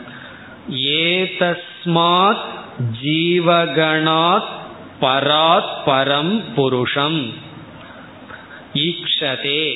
ஏதஸ்மாத் 0.70 2.44
ஜீவகணாத் 3.02 4.44
பராத் 5.00 5.72
பரம் 5.86 6.42
புருஷம். 6.56 7.34
ஈக்ஷதே. 8.74 9.74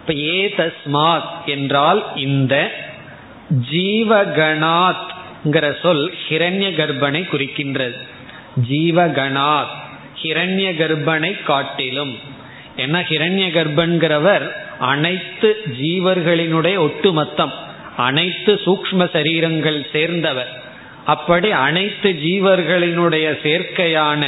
இப்ப 0.00 0.12
என்றால் 1.46 2.04
இந்த 2.16 2.70
ஜீவகணாத் 3.70 5.12
சொல் 5.82 6.14
ஹிரண்ய 6.28 6.74
கர்ப்பனை 6.74 7.28
குறிக்கின்றது. 7.28 7.98
ஜீவகணாத். 8.70 9.82
ஹிரண்ய 10.22 10.76
கர்ப்பனை 10.76 11.42
காட்டிலும். 11.42 12.18
ஏன்னா 12.76 13.02
ஹிரண்ய 13.08 13.48
கர்ப்பன்கிறவர் 13.52 14.52
அனைத்து 14.78 15.62
ஜீவர்களினுடைய 15.80 16.78
ஒட்டுமொத்தம் 16.78 17.52
அனைத்து 17.96 18.60
சூக்ம 18.66 19.08
சரீரங்கள் 19.12 19.86
சேர்ந்தவர். 19.92 20.62
அப்படி 21.04 21.50
அனைத்து 21.50 22.10
ஜீவர்களினுடைய 22.10 23.38
சேர்க்கையான 23.42 24.26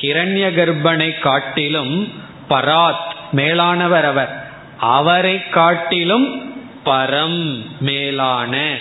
ஹிரண்ய 0.00 0.54
கர்ப்பனை 0.54 1.18
காட்டிலும் 1.18 2.12
பராத் 2.50 3.06
மேலானவர் 3.32 4.04
அவர். 4.04 4.50
அவரை 4.78 5.48
காட்டிலும் 5.48 6.54
பரம் 6.84 7.66
மேலான. 7.80 8.76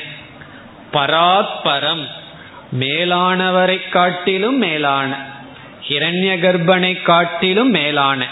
பராத் 0.93 1.56
பரம் 1.63 2.06
மேலானவரை 2.80 3.89
காட்டிலும் 3.89 4.58
மேலான. 4.58 5.36
ஹிரண்ய 5.89 6.32
கர்ப்பனை 6.45 7.02
காட்டிலும் 7.02 7.69
மேலான 7.69 8.28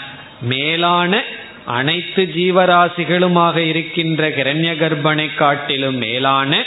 மேலான 0.52 1.22
அனைத்து 1.64 2.22
ஜீவராசிகளுமாக 2.36 3.56
இருக்கின்ற 3.56 4.28
கிரண்ய 4.28 4.72
கர்ப்பனை 4.82 5.34
காட்டிலும் 5.34 5.96
மேலான 5.96 6.64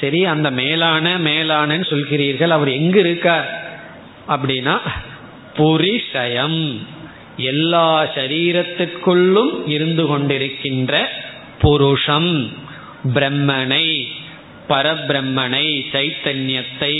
சரி 0.00 0.24
அந்த 0.24 0.50
மேலான 0.50 1.18
மேலானன்னு 1.18 1.86
சொல்கிறீர்கள் 1.92 2.52
அவர் 2.56 2.68
எங்க 2.68 2.98
இருக்கார்? 2.98 3.48
அப்படின்னா 4.34 4.74
புரிஷயம் 5.56 6.60
எல்லா 7.36 7.88
சரீரத்திற்குள்ளும் 8.14 9.52
இருந்து 9.66 10.04
கொண்டிருக்கின்ற 10.06 10.92
புருஷம் 11.62 12.32
பிரம்மனை 13.14 13.86
பரபிரம்மனை 14.68 15.66
சைத்தன்யத்தை 15.92 16.94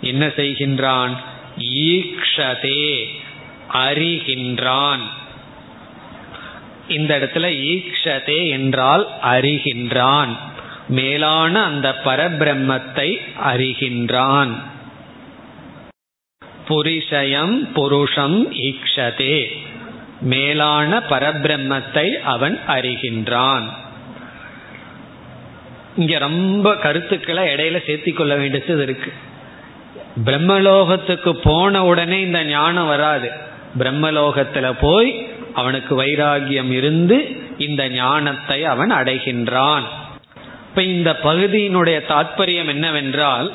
என்ன 0.00 0.26
செய்கின்றான்? 0.26 1.14
ஈக்ஷதே 1.58 3.06
அறிகின்றான். 3.72 5.00
இந்த 6.88 7.18
இடத்துல 7.18 7.44
ஈக்ஷதே 7.44 8.48
என்றால் 8.48 9.08
அறிகின்றான். 9.22 10.36
மேலான 10.88 11.64
அந்த 11.64 12.00
பரபிரம்மத்தை 12.04 13.20
அறிகின்றான். 13.44 14.54
புரிஷயம் 16.68 17.68
புருஷம் 17.74 18.52
ஈக்ஷதே. 18.52 19.56
மேலான 20.20 20.98
பரபிரம்மத்தை 20.98 22.10
அவன் 22.10 22.60
அறிகின்றான். 22.68 23.68
இங்க 25.96 26.18
ரொம்ப 26.18 26.76
கருத்துக்களை 26.76 27.54
இடையில 27.54 27.78
சேர்த்தி 27.86 28.12
கொள்ள 28.12 28.34
வேண்டியது 28.34 28.82
இருக்கு. 28.82 29.12
பிரம்மலோகத்துக்கு 30.24 31.32
போன 31.32 31.84
உடனே 31.84 32.20
இந்த 32.20 32.44
ஞானம் 32.44 32.86
வராது. 32.86 33.30
பிரம்மலோகத்துல 33.78 34.74
போய் 34.80 35.28
அவனுக்கு 35.54 36.02
வைராகியம் 36.02 36.70
இருந்து 36.70 37.36
இந்த 37.58 37.88
ஞானத்தை 37.88 38.64
அவன் 38.64 38.92
அடைகின்றான். 38.92 39.82
இப்ப 40.68 40.82
இந்த 40.82 41.18
பகுதியினுடைய 41.22 42.00
தாற்பயம் 42.08 42.66
என்னவென்றால் 42.66 43.52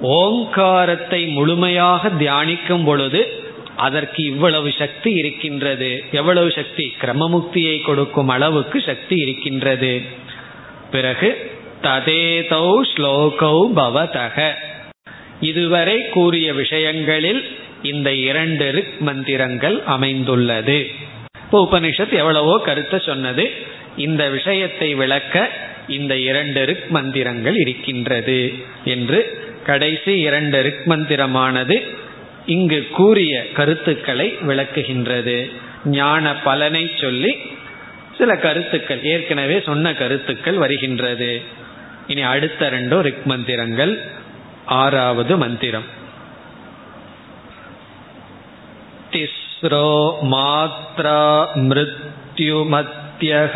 ஓங்காரத்தை 0.00 1.26
முழுமையாக 1.26 2.08
தியானிக்கும் 2.08 2.84
பொழுது 2.84 3.44
அதற்கு 3.76 4.24
இவ்வளவு 4.24 4.72
சக்தி 4.78 5.12
இருக்கின்றது. 5.12 6.04
எவ்வளவு 6.12 6.50
சக்தி? 6.50 6.94
கிரமமுக்தியை 7.00 7.82
கொடுக்கும் 7.82 8.28
அளவுக்கு 8.28 8.80
சக்தி 8.80 9.16
இருக்கின்றது. 9.16 10.02
பிறகு 10.90 11.50
ததேதௌ 11.82 12.80
ஸ்லோகௌ 12.96 13.58
பவதக. 13.76 14.50
இதுவரை 15.50 16.08
கூறிய 16.16 16.48
விஷயங்களில் 16.54 17.42
இந்த 17.82 18.08
இரண்டு 18.30 18.66
ரிக் 18.70 18.98
மந்திரங்கள் 19.00 19.76
அமைந்துள்ளது. 19.94 20.78
இப்போ 21.44 21.58
உபனிஷத் 21.70 22.14
எவ்வளவோ 22.22 22.54
கருத்தை 22.64 22.98
சொன்னது. 23.06 23.44
இந்த 23.96 24.22
விஷயத்தை 24.28 24.88
விளக்க 24.94 25.50
இந்த 25.88 26.16
இரண்டு 26.30 26.60
ரிக் 26.64 26.86
மந்திரங்கள் 26.88 27.56
இருக்கின்றது 27.56 28.40
என்று 28.84 29.18
கடைசி 29.66 30.12
இரண்டு 30.28 30.58
ரிக் 30.62 30.84
மந்திரமானது 30.86 31.76
இங்கு 32.46 32.78
கூறிய 32.98 33.34
கருத்துக்களை 33.58 34.28
விளக்குகின்றது. 34.48 35.36
ஞான 35.84 36.24
பலனை 36.46 36.84
சொல்லி 37.00 37.32
சில 38.18 38.36
கருத்துக்கள் 38.36 39.02
ஏற்கனவே 39.02 39.56
சொன்ன 39.60 39.94
கருத்துக்கள் 39.94 40.58
வருகின்றது. 40.64 41.30
இனி 42.06 42.22
அடுத்த 42.34 42.70
ரெண்டும் 42.70 43.04
ரிக் 43.08 43.24
மந்திரங்கள். 43.24 43.94
ஆறாவது 44.81 45.35
மந்திரம் 45.43 45.87
तिस्रो 49.11 49.85
मात्रा 50.31 51.19
मृत्युमत्यः 51.67 53.53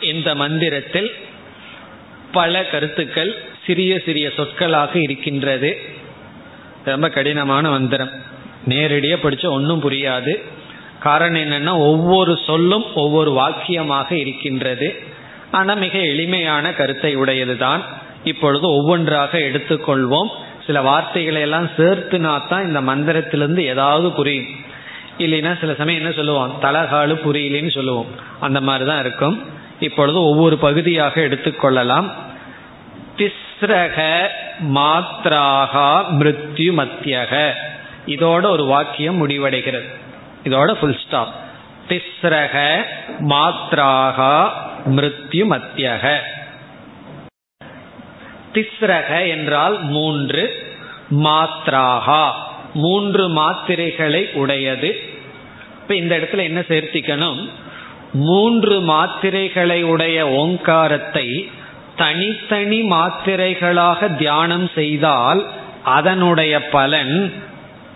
இந்த 0.10 0.30
மந்திரத்தில் 0.36 1.10
பல 2.32 2.64
கருத்துக்கள் 2.72 3.32
சிறிய 3.66 3.94
சிறிய 4.06 4.28
சொற்களாக 4.30 4.94
இருக்கின்றது 5.00 5.72
ரொம்ப 6.86 7.08
கடினமான 7.10 7.64
மந்திரம் 7.70 8.12
நேரடியாக 8.66 9.24
படிச்ச 9.24 9.46
ஒன்றும் 9.50 9.84
புரியாது 9.84 10.34
காரணம் 11.00 11.44
என்னன்னா 11.46 11.74
ஒவ்வொரு 11.88 12.34
சொல்லும் 12.46 12.86
ஒவ்வொரு 12.96 13.32
வாக்கியமாக 13.38 14.10
இருக்கின்றது 14.24 14.90
ஆனால் 15.52 15.78
மிக 15.78 15.96
எளிமையான 16.12 16.72
கருத்தை 16.72 17.12
உடையது 17.16 17.56
தான் 17.58 17.82
இப்பொழுது 18.25 18.67
ஒவ்வொன்றாக 18.69 19.39
எடுத்துக்கொள்வோம். 19.39 20.31
சில 20.67 20.81
வார்த்தைகளை 20.83 21.41
எல்லாம் 21.41 21.69
சேர்த்துனா 21.77 22.49
தான் 22.49 22.67
இந்த 22.67 22.81
மந்திரத்திலிருந்து 22.81 23.59
ஏதாவது 23.59 24.11
புரியும் 24.13 24.51
இல்லைன்னா 25.19 25.61
சில 25.61 25.75
சமயம் 25.75 26.01
என்ன 26.03 26.15
சொல்லுவோம் 26.15 26.53
தலகாலு 26.63 27.15
புரியலின்னு 27.25 27.71
சொல்லுவோம். 27.71 28.07
அந்த 28.41 28.61
மாதிரி 28.61 28.85
தான் 28.91 29.01
இருக்கும். 29.01 29.37
இப்பொழுது 29.81 30.19
ஒவ்வொரு 30.23 30.57
பகுதியாக 30.57 31.21
எடுத்துக்கொள்ளலாம். 31.21 32.11
திஸ்ரக 33.17 33.99
மாத்ராகா 34.75 35.89
மிருத்யு 36.19 36.71
மத்தியக 36.81 37.53
இதோட 38.07 38.45
ஒரு 38.51 38.65
வாக்கியம் 38.65 39.29
முடிவடைகிறது. 39.29 39.89
இதோட 40.45 40.73
ஃபுல் 40.73 40.99
ஸ்டாப் 41.07 41.35
திஸ்ரக 41.89 42.85
மாத்ராக 43.19 44.49
மிருத்யு 44.87 45.45
மத்தியக 45.55 46.17
திஸ்ரக 48.55 49.29
என்றால் 49.29 49.83
மூன்று 49.83 50.63
மாத்ராகா 51.11 52.31
மூன்று 52.75 53.29
மாத்திரைகளை 53.29 54.33
உடையது. 54.33 55.01
இப்ப 55.83 55.95
இந்த 55.95 56.17
இடத்துல 56.17 56.43
என்ன 56.43 56.61
சேர்த்திக்கணும்? 56.61 57.49
மூன்று 58.13 58.81
மாத்திரைகளை 58.81 59.83
உடைய 59.83 60.29
ஓங்காரத்தை 60.29 61.51
தனித்தனி 61.97 62.91
மாத்திரைகளாக 62.91 64.17
தியானம் 64.17 64.71
செய்தால் 64.75 65.47
அதனுடைய 65.85 66.69
பலன் 66.69 67.33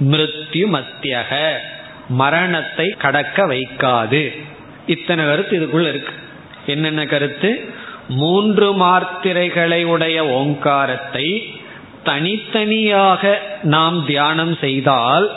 மிருத்யு 0.01 0.67
மத்தியக. 0.73 1.53
மரணத்தை 2.09 2.95
கடக்க 2.99 3.47
வைக்காது. 3.47 4.45
இத்தனை 4.87 5.25
கருத்து 5.25 5.59
இதுக்குள்ள 5.59 5.89
இருக்கு. 5.89 6.13
என்னென்ன 6.67 7.07
கருத்து? 7.07 7.71
மூன்று 8.09 8.73
மாத்திரைகளை 8.73 9.85
உடைய 9.85 10.27
ஓங்காரத்தை 10.27 11.55
தனித்தனியாக 12.05 13.43
நாம் 13.63 14.07
தியானம் 14.07 14.57
செய்தால் 14.57 15.31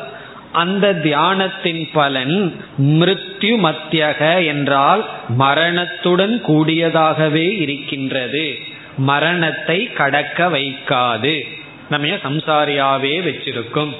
அந்த 0.52 0.94
தியானத்தின் 1.04 1.90
பலன் 1.94 2.62
மிருத்யு 2.80 3.54
மத்தியக 3.66 4.46
என்றால் 4.46 5.06
மரணத்துடன் 5.30 6.42
கூடியதாகவே 6.48 7.60
இருக்கின்றது. 7.60 8.58
மரணத்தை 8.98 9.94
கடக்க 9.94 10.50
வைக்காது. 10.50 11.42
நம்ம 11.90 12.08
சம்சாரியாவே 12.08 13.16
வச்சிருக்கும். 13.26 13.96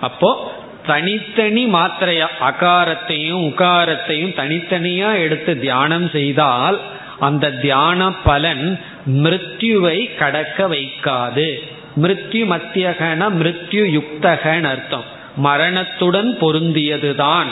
அப்போ 0.00 0.52
தனித்தனி 0.86 1.66
மாத்திரையா 1.66 2.26
அகாரத்தையும் 2.40 3.42
உகாரத்தையும் 3.42 4.36
தனித்தனியா 4.36 5.20
எடுத்து 5.20 5.60
தியானம் 5.60 6.10
செய்தால் 6.10 6.80
அந்த 7.18 7.50
தியான 7.50 8.12
பலன் 8.12 8.80
மிருத்யுவை 9.06 10.14
கடக்க 10.14 10.68
வைக்காது. 10.68 11.58
மிருத்யு 12.02 12.46
மத்தியகன 12.46 13.30
மிருத்யு 13.30 13.84
யுக்தகன் 13.84 14.64
அர்த்தம். 14.64 15.04
மரணத்துடன் 15.36 16.36
பொருந்தியதுதான். 16.40 17.46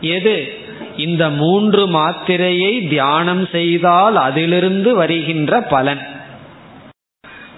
எது? 0.00 0.58
இந்த 0.96 1.30
மூன்று 1.30 1.88
மாத்திரையை 1.88 2.88
தியானம் 2.88 3.46
செய்தால் 3.46 4.16
அதிலிருந்து 4.16 4.94
வருகின்ற 4.94 5.60
பலன். 5.60 6.06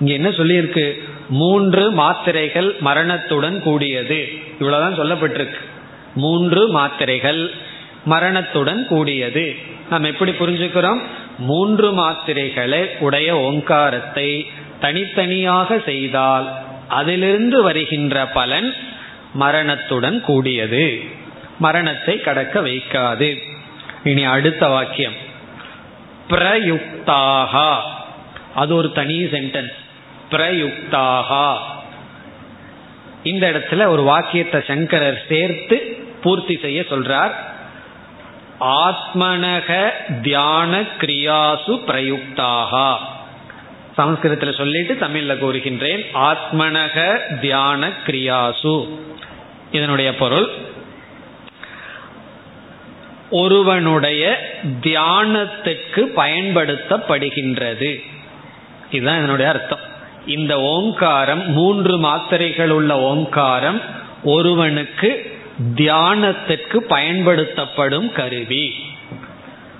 இங்க 0.00 0.12
என்ன 0.12 0.28
சொல்லியிருக்கு? 0.28 1.02
மூன்று 1.28 1.90
மாத்திரைகள் 1.90 2.76
மரணத்துடன் 2.80 3.62
கூடியது. 3.62 4.28
இவ்வளவுதான் 4.60 4.98
சொல்லப்பட்டிருக்கு. 4.98 5.60
மூன்று 6.14 6.68
மாத்திரைகள் 6.68 7.50
மரணத்துடன் 8.04 8.86
கூடியது. 8.86 9.56
நாம் 9.90 10.04
எப்படி 10.04 10.30
புரிஞ்சுக்கிறோம்? 10.30 11.00
மூன்று 11.38 11.92
மாத்திரைகளை 11.92 12.98
உடைய 12.98 13.38
ஓங்காரத்தை 13.38 14.50
தனித்தனியாக 14.80 15.78
செய்தால் 15.84 16.48
அதிலிருந்து 16.88 17.62
வருகின்ற 17.62 18.26
பலன் 18.26 18.74
மரணத்துடன் 19.32 20.20
கூடியது. 20.20 21.02
மரணத்தை 21.58 22.20
கடக்க 22.20 22.60
வைக்காது. 22.60 23.42
இனி 24.04 24.24
அடுத்த 24.24 24.68
வாக்கியம். 24.68 25.12
பிரயுக்தாகா. 26.30 27.74
அது 28.54 28.74
ஒரு 28.74 28.92
தனி 28.92 29.24
சென்டென்ஸ் 29.24 29.76
பிரயுக்தாகா. 30.30 31.56
இந்த 33.22 33.50
இடத்துல 33.50 33.86
ஒரு 33.86 34.02
வாக்கியத்தை 34.02 34.62
சங்கரர் 34.66 35.24
சேர்த்து 35.28 36.04
பூர்த்தி 36.22 36.58
செய்ய 36.62 36.80
சொல்றார். 36.80 37.30
ஆத்மனக 38.60 39.90
தியான 40.22 40.80
கிரியாசு 40.80 41.80
பிரயுக்தாகா. 41.86 42.96
சமஸ்கிருதத்தில் 43.96 44.54
சொல்லிட்டு 44.54 44.96
தமிழ்ல 45.00 45.38
கூறுகின்றேன் 45.38 46.04
ஆத்மனக 46.14 47.18
தியான 47.40 47.88
கிரியாசு. 48.06 48.88
இதனுடைய 49.70 50.14
பொருள் 50.14 50.48
ஒருவனுடைய 53.30 54.50
தியானத்துக்கு 54.80 56.06
பயன்படுத்தப்படுகின்றது. 56.16 58.04
இதுதான் 58.90 59.18
இதனுடைய 59.18 59.50
அர்த்தம். 59.50 59.88
இந்த 60.26 60.60
ஓங்காரம் 60.60 61.52
மூன்று 61.52 61.98
மாத்திரைகள் 61.98 62.70
உள்ள 62.70 62.98
ஓங்காரம் 62.98 63.80
ஒருவனுக்கு 64.24 65.38
தியானத்திற்கு 65.74 66.76
பயன்படுத்தப்படும் 66.76 68.12
கருவி. 68.12 68.74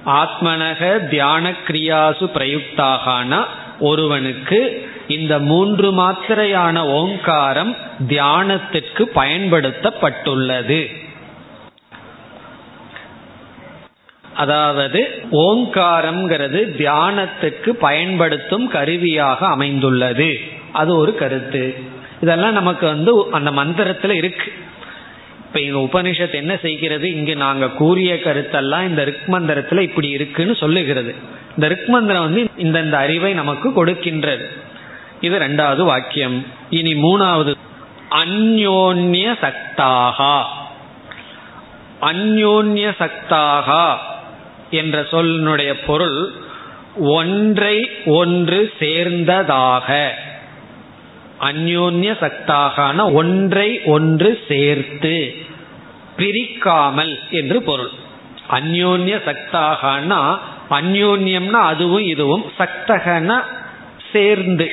ஆத்மனக 0.07 1.09
தியான 1.09 1.51
கிரியாசு 1.51 2.31
பிரயுக்தாகனா 2.35 3.45
ஒருவனுக்கு 3.81 4.89
இந்த 5.09 5.39
மூன்று 5.39 5.93
மாத்திரையான 5.93 6.79
ஓங்காரம் 6.79 7.77
தியானத்திற்கு 8.09 9.03
பயன்படுத்தப்பட்டுள்ளது. 9.15 11.09
அதாவது 14.35 15.23
ஓங்காரம்ங்கிறது 15.31 16.61
தியானத்துக்கு 16.77 17.69
பயன்படுத்தும் 17.69 18.69
கருவியாக 18.69 19.47
அமைந்துள்ளது. 19.47 20.39
அது 20.73 20.97
ஒரு 20.97 21.15
கருத்து. 21.15 21.77
இதெல்லாம் 22.21 22.53
நமக்கு 22.53 22.87
வந்து 22.87 23.27
அந்த 23.31 23.51
மந்திரத்துல 23.51 24.11
இருக்கு. 24.11 24.53
இப்ப 25.55 25.61
இந்த 25.61 25.89
உபனிஷத் 25.93 26.35
என்ன 26.35 26.57
செய்கிறது? 26.57 27.15
இங்கு 27.15 27.37
நாங்க 27.37 27.69
கூறிய 27.69 28.15
கருத்தெல்லாம் 28.15 28.89
இந்த 28.89 29.07
ருக்மந்திரத்துல 29.07 29.81
இப்படி 29.81 30.09
இருக்குன்னு 30.09 30.55
சொல்லுகிறது. 30.55 31.15
இந்த 31.51 31.69
ருக்மந்திரம் 31.69 32.23
வந்து 32.23 32.43
இந்தந்த 32.43 32.85
இந்த 32.85 32.97
அறிவை 32.97 33.33
நமக்கு 33.33 33.87
கொடுக்கின்றது. 33.87 34.45
இது 35.21 35.39
ரெண்டாவது 35.39 35.83
வாக்கியம். 35.83 36.47
இனி 36.71 36.95
மூணாவது. 36.95 37.55
அந்யோன்ய 38.11 39.35
சக்தாகா. 39.41 40.43
அந்யோன்ய 42.01 42.93
சக்தாகா 42.99 43.95
என்ற 44.71 45.03
சொல்லினுடைய 45.03 45.75
பொருள் 45.87 46.29
ஒன்றை 46.97 47.91
ஒன்று 48.05 48.73
சேர்ந்ததாக. 48.79 50.09
அந்யோன்ய 51.41 52.11
சக்தாகான 52.21 53.13
ஒன்றை 53.13 53.81
ஒன்று 53.85 54.39
சேர்த்து 54.49 55.35
பிரிக்காமல் 56.17 57.19
என்று 57.31 57.63
பொருள். 57.63 57.91
அந்யோன்ய 58.51 59.17
சக்தாகனா 59.27 60.39
அந்யோன்யம்னா 60.71 61.61
அதுவும் 61.63 62.03
இதுவும் 62.03 62.45
சக்தகன 62.59 63.43
சேர்ந்து. 64.13 64.71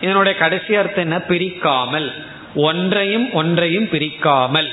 இதனுடைய 0.00 0.38
கடைசி 0.38 0.74
அர்த்தம் 0.74 1.04
என்ன? 1.04 1.16
பிரிக்காமல். 1.28 2.12
ஒன்றையும் 2.54 3.32
ஒன்றையும் 3.32 3.84
பிரிக்காமல். 3.84 4.68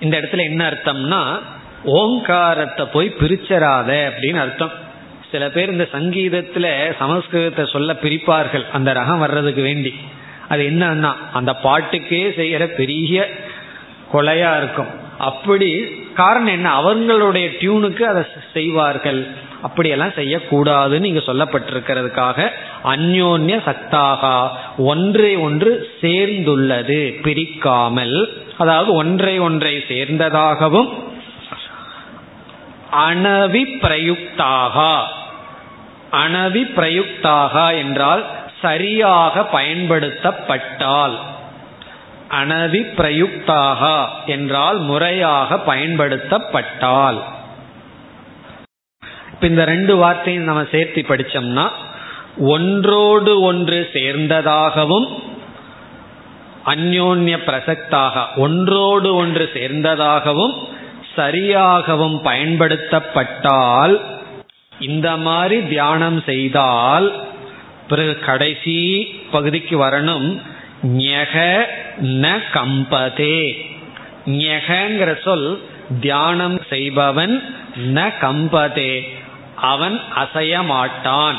இந்த 0.00 0.20
இடத்துல 0.20 0.42
என்ன 0.42 0.70
அர்த்தம்னா 0.70 1.38
ஓங்காரத்தை 1.84 2.86
போய் 2.86 3.14
பிரிச்சராத 3.20 3.90
அப்படின்னு 4.08 4.40
அர்த்தம். 4.40 4.86
சில 5.32 5.50
பேர் 5.50 5.70
இந்த 5.70 5.88
சங்கீதத்துல 5.92 6.66
சமஸ்கிருதத்தை 7.00 7.70
சொல்ல 7.70 7.92
பிரிப்பார்கள். 8.02 8.64
அந்த 8.72 8.92
ரகம் 8.92 9.18
வர்றதுக்கு 9.18 9.62
வேண்டி. 9.62 9.94
அது 10.48 10.62
என்னன்னா 10.62 11.12
அந்த 11.32 11.54
பாட்டுக்கே 11.54 12.28
செய்யற 12.28 12.66
பெரிய 12.66 13.28
கொலையா 14.12 14.56
இருக்கும். 14.56 14.86
அப்படி 15.18 15.84
காரணம் 16.14 16.52
என்ன? 16.52 16.68
அவங்களுடைய 16.80 17.46
டியூனுக்கு 17.60 18.02
அதை 18.02 18.22
செய்வார்கள். 18.52 19.26
அப்படியெல்லாம் 19.62 20.16
செய்யக்கூடாதுன்னு 20.16 21.04
இங்க 21.04 21.22
சொல்லப்பட்டிருக்கிறதுக்காக 21.26 22.50
அந்யோன்ய 22.84 23.54
சக்தாகா 23.66 24.48
ஒன்றை 24.76 25.36
ஒன்று 25.36 25.90
சேர்ந்துள்ளது 26.00 27.00
பிரிக்காமல். 27.22 28.28
அதாவது 28.58 28.92
ஒன்றை 28.92 29.38
ஒன்றை 29.38 29.84
சேர்ந்ததாகவும் 29.88 30.88
அனவி 33.06 33.64
அணவி 36.12 36.62
பிரயுக்தாக 36.76 37.76
என்றால் 37.76 38.24
சரியாக 38.62 39.42
பயன்படுத்தப்பட்டால். 39.52 41.18
அணவி 42.30 42.82
பிரயுக்தாக 42.96 44.06
என்றால் 44.26 44.78
முறையாக 44.78 45.56
பயன்படுத்தப்பட்டால். 45.56 47.22
இந்த 49.40 49.64
ரெண்டு 49.64 49.96
வார்த்தையும் 49.96 50.44
நம்ம 50.44 50.64
சேர்த்து 50.70 51.04
படிச்சோம்னா 51.08 51.70
ஒன்றோடு 52.38 53.40
ஒன்று 53.40 53.90
சேர்ந்ததாகவும் 53.92 55.08
அந்யோன்ய 56.64 57.36
பிரசக்தாக 57.46 58.36
ஒன்றோடு 58.36 59.14
ஒன்று 59.14 59.50
சேர்ந்ததாகவும் 59.54 60.54
சரியாகவும் 61.16 62.22
பயன்படுத்தப்பட்டால் 62.22 64.16
இந்த 64.80 65.16
மாதிரி 65.16 65.62
தியானம் 65.62 66.22
செய்தால் 66.26 67.26
பிறகு 67.88 68.18
கடைசி 68.18 69.04
பகுதிக்கு 69.30 69.84
வரணும். 69.84 70.42
ஞக 70.86 71.64
ந 72.02 72.38
கம்பதே. 72.52 73.66
ஞகங்கிற 74.26 75.22
சொல் 75.22 75.62
தியானம் 76.00 76.62
செய்பவன் 76.68 77.54
ந 77.94 78.12
கம்பதே. 78.20 79.08
அவன் 79.54 80.00
அசைய 80.14 80.64
மாட்டான் 80.64 81.36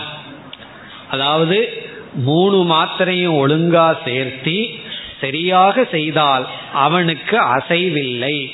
அதாவது 1.09 1.87
மூணு 2.13 2.73
மாத்திரையும் 2.73 3.37
ஒழுங்கா 3.37 3.97
சேர்த்தி 4.05 4.79
சரியாக 5.21 5.83
செய்தால் 5.91 6.47
அவனுக்கு 6.73 7.37
அசைவில்லை. 7.37 8.51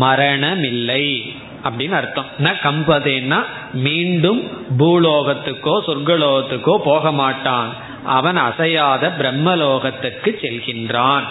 மரணமில்லை. 0.00 1.34
அப்படின்னு 1.68 1.92
அர்த்தம். 1.92 2.30
ந 2.38 2.54
கம்பதேன்னா 2.62 3.44
மீண்டும் 3.72 4.40
பூலோகத்துக்கோ 4.78 5.74
சொர்க்கலோகத்துக்கோ 5.86 6.76
போக 6.84 7.12
மாட்டான் 7.12 7.76
அவன் 8.04 8.36
அசையாத 8.36 9.12
பிரம்மலோகத்துக்கு 9.18 10.30
செல்கின்றான். 10.42 11.26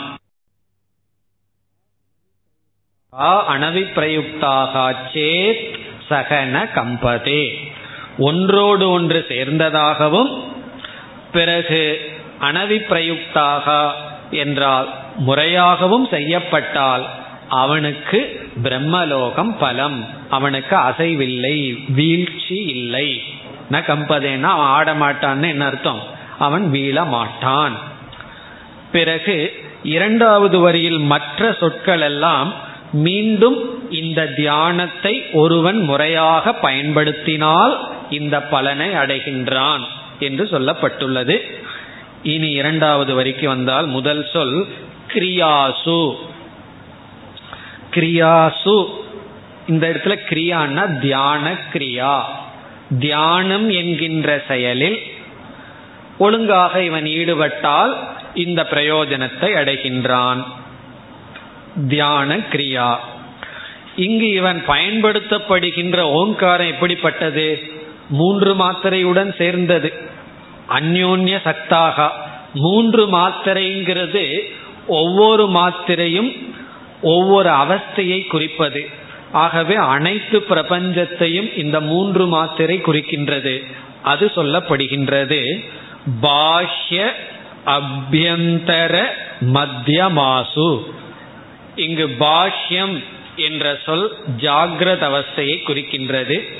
அனவிப்பிரயுக்தாக 3.54 4.95
சேத் 5.13 5.80
சகன 6.10 6.56
கம்பதே. 6.76 7.43
ஒன்றோடு 8.17 8.89
ஒன்று 8.89 9.26
சேர்ந்ததாகவும் 9.30 10.32
பிறகு 11.32 11.82
அனவிப்பிரயுக்தாக 12.41 13.91
என்றால் 14.30 14.89
முறையாகவும் 15.28 16.08
செய்யப்பட்டால் 16.10 17.06
அவனுக்கு 17.49 18.49
பிரம்மலோகம் 18.63 19.57
பலம். 19.60 20.07
அவனுக்கு 20.29 20.75
அசைவில்லை 20.75 21.91
வீழ்ச்சி 21.91 22.55
இல்லை. 22.55 23.23
ந 23.71 23.73
கம்பதேன்னா 23.73 24.41
அவன் 24.41 24.71
ஆடமாட்டான்னு 24.77 25.47
என்ன 25.47 25.65
அர்த்தம்? 25.65 26.03
அவன் 26.39 26.71
வீழ 26.71 27.07
மாட்டான். 27.07 27.77
பிறகு 28.91 29.65
இரண்டாவது 29.83 30.60
வரியில் 30.60 30.99
மற்ற 30.99 31.55
சொற்கள் 31.60 32.01
எல்லாம் 32.01 32.53
மீண்டும் 32.91 33.91
இந்த 33.91 34.27
தியானத்தை 34.27 35.23
ஒருவன் 35.33 35.79
முறையாக 35.79 36.53
பயன்படுத்தினால் 36.53 37.89
இந்த 38.10 38.41
பலனை 38.41 38.89
அடைகின்றான் 38.89 39.81
என்று 40.19 40.43
சொல்லப்பட்டுள்ளது. 40.43 41.41
இனி 42.23 42.49
இரண்டாவது 42.49 43.15
வரிக்கு 43.15 43.47
வந்தால் 43.47 43.86
முதல் 43.86 44.27
சொல் 44.33 44.67
கிரியாசு. 45.13 46.15
கிரியாசு. 47.97 48.86
இந்த 49.67 49.88
இடத்துல 49.89 50.17
கிரியான்னா 50.29 50.99
தியான 50.99 51.57
கிரியா. 51.73 52.21
தியானம் 52.99 53.69
என்கின்ற 53.69 54.43
செயலில் 54.47 54.99
ஒழுங்காக 56.17 56.83
இவன் 56.83 57.05
ஈடுபட்டால் 57.05 57.97
இந்த 58.33 58.67
பிரயோஜனத்தை 58.71 59.41
அடைகின்றான். 59.41 60.43
தியான 61.88 62.38
கிரியா. 62.38 62.95
இங்கு 63.95 64.29
இவன் 64.29 64.63
பயன்படுத்தப்படுகின்ற 64.67 65.99
ஓங்காரம் 65.99 66.67
எப்படிப்பட்டது? 66.67 67.62
மூன்று 68.10 68.53
மாத்திரையுடன் 68.53 69.36
சேர்ந்தது. 69.38 69.93
அந்யோன்ய 70.69 71.39
சக்தாக. 71.45 72.10
மூன்று 72.53 73.07
மாத்திரைங்கிறது 73.07 74.39
ஒவ்வொரு 74.88 75.47
மாத்திரையும் 75.47 76.55
ஒவ்வொரு 77.01 77.49
அவஸ்தையை 77.49 78.27
குறிப்பது. 78.27 78.89
ஆகவே 79.31 79.75
அனைத்து 79.75 80.45
பிரபஞ்சத்தையும் 80.49 81.57
இந்த 81.57 81.79
மூன்று 81.79 82.27
மாத்திரை 82.27 82.81
குறிக்கின்றது. 82.81 83.63
அது 84.03 84.31
சொல்லப்படுகின்றது. 84.36 85.65
பாஹ்ய 86.21 87.12
அபியந்தர 87.65 89.05
மத்தியமாசு. 89.41 90.95
இங்கு 91.75 92.07
பாஷ்யம் 92.19 93.03
என்ற 93.36 93.77
சொல் 93.86 94.15
ஜாகிரத 94.38 95.07
அவஸ்தையை 95.10 95.57
குறிக்கின்றது. 95.67 96.57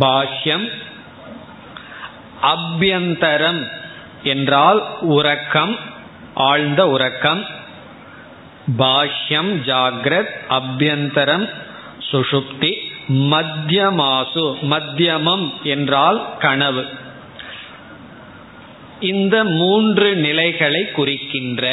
பாஷ்யம் 0.00 0.70
அபியந்தரம் 2.42 3.66
என்றால் 4.22 4.82
உறக்கம் 5.00 5.78
ஆழ்ந்த 6.34 6.88
உறக்கம். 6.88 7.46
பாஷ்யம் 8.76 9.52
ஜாகிரத் 9.66 10.32
அபியந்தரம் 10.50 11.48
சுஷுப்தி 12.12 12.72
மத்தியமாசு 13.08 14.44
மத்தியமம் 14.70 15.52
என்றால் 15.62 16.36
கனவு. 16.38 16.84
இந்த 19.00 19.44
மூன்று 19.44 20.16
நிலைகளை 20.16 20.90
குறிக்கின்ற 20.90 21.64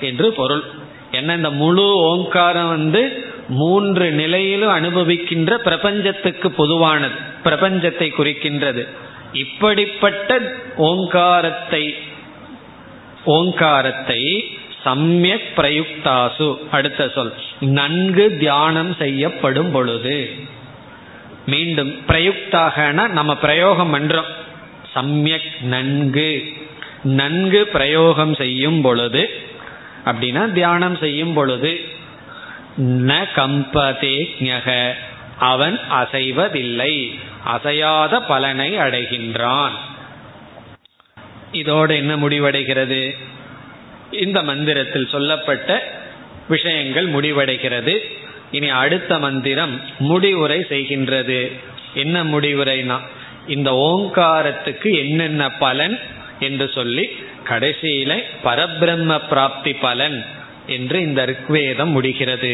என்று 0.00 0.32
பொருள். 0.32 0.64
என்ன 1.10 1.34
இந்த 1.34 1.50
முழு 1.50 1.96
ஓங்காரம் 1.96 2.68
வந்து 2.68 3.24
மூன்று 3.48 4.10
நிலையிலும் 4.10 4.74
அனுபவிக்கின்ற 4.74 5.54
பிரபஞ்சத்துக்கு 5.56 6.50
பொதுவானது 6.50 7.14
பிரபஞ்சத்தை 7.44 8.08
குறிக்கின்றது. 8.18 8.88
இப்படிப்பட்ட 9.32 10.58
ஓங்காரத்தை 10.76 11.94
ஓங்காரத்தை 13.24 14.22
சமயக் 14.84 15.42
பிரயுக்தாசு. 15.56 16.56
அடுத்த 16.70 17.08
சொல். 17.08 17.34
நன்கு 17.60 18.36
தியானம் 18.36 18.94
செய்யப்படும் 18.94 19.70
பொழுது. 19.70 20.30
மீண்டும் 21.46 21.94
பிரயுக்தாகனா 22.06 23.08
நம்ம 23.08 23.36
பிரயோகம் 23.36 23.94
பண்றோம். 23.94 24.30
சமயக் 24.92 25.42
நன்கு. 25.60 26.52
நன்கு 27.02 27.66
பிரயோகம் 27.66 28.34
செய்யும் 28.34 28.82
பொழுது. 28.82 29.30
அப்படின்னா 30.04 30.52
தியானம் 30.52 30.96
செய்யும் 30.96 31.32
பொழுது. 31.32 31.80
ந 32.80 33.24
கம்பதே 33.36 34.98
அவன் 35.38 35.80
அசைவதில்லை. 35.90 37.18
அசையாத 37.44 38.20
பலனை 38.20 38.78
அடைகின்றான். 38.78 39.70
இதோடு 41.52 41.96
என்ன 41.96 42.16
முடிவடைகிறது? 42.16 43.16
இந்த 44.21 44.39
மந்திரத்தில் 44.41 45.07
சொல்லப்பட்ட 45.07 45.69
விஷயங்கள் 46.47 47.07
முடிவடைகிறது 47.07 47.95
இனி 48.51 48.69
அடுத்த 48.75 49.13
மந்திரம் 49.19 49.73
முடிவுரை 50.01 50.59
செய்கின்றது 50.69 51.39
என்ன 51.93 52.17
முடிவுரைனா 52.23 52.97
இந்த 53.47 53.69
ஓங்காரத்துக்கு 53.87 54.89
என்னென்ன 54.99 55.43
பலன் 55.59 55.97
என்று 56.39 56.65
சொல்லி 56.69 57.05
கடைசியில 57.49 58.13
பரபிரம்ம 58.43 59.13
பிராப்தி 59.29 59.73
பலன் 59.81 60.17
என்று 60.67 60.97
இந்த 61.01 61.21
ரிக்வேதம் 61.25 61.93
முடிகிறது 61.93 62.53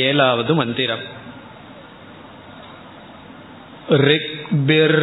ஏழாவது 0.00 0.54
மந்திரம் 0.54 1.04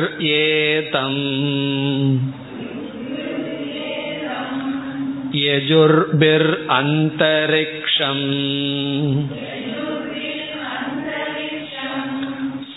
ऋग्भिर्येतम् 0.05 1.19
यजुर्भिरन्तरिक्षम् 5.43 8.25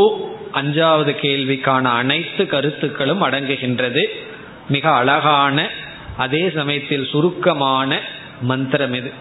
அஞ்சாவது 0.55 1.17
கேள்விக்கான 1.23 1.83
அனைத்து 1.83 2.47
கருத்துக்களும் 2.47 3.23
அடங்குகின்றது. 3.23 4.05
மிக 4.69 4.91
அழகான 4.91 5.71
அதே 6.17 6.51
சமயத்தில் 6.55 7.09
சுருக்கமான 7.11 8.01
மந்திரம் 8.41 8.95
இது. 8.95 9.13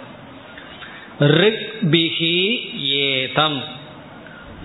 ரிக்பிகி 1.19 2.69
ஏதம். 2.81 3.63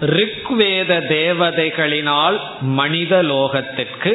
ரிக்வேத 0.01 0.99
தேவதைகளினால் 1.09 2.41
மனித 2.61 3.23
லோகத்திற்கு 3.23 4.13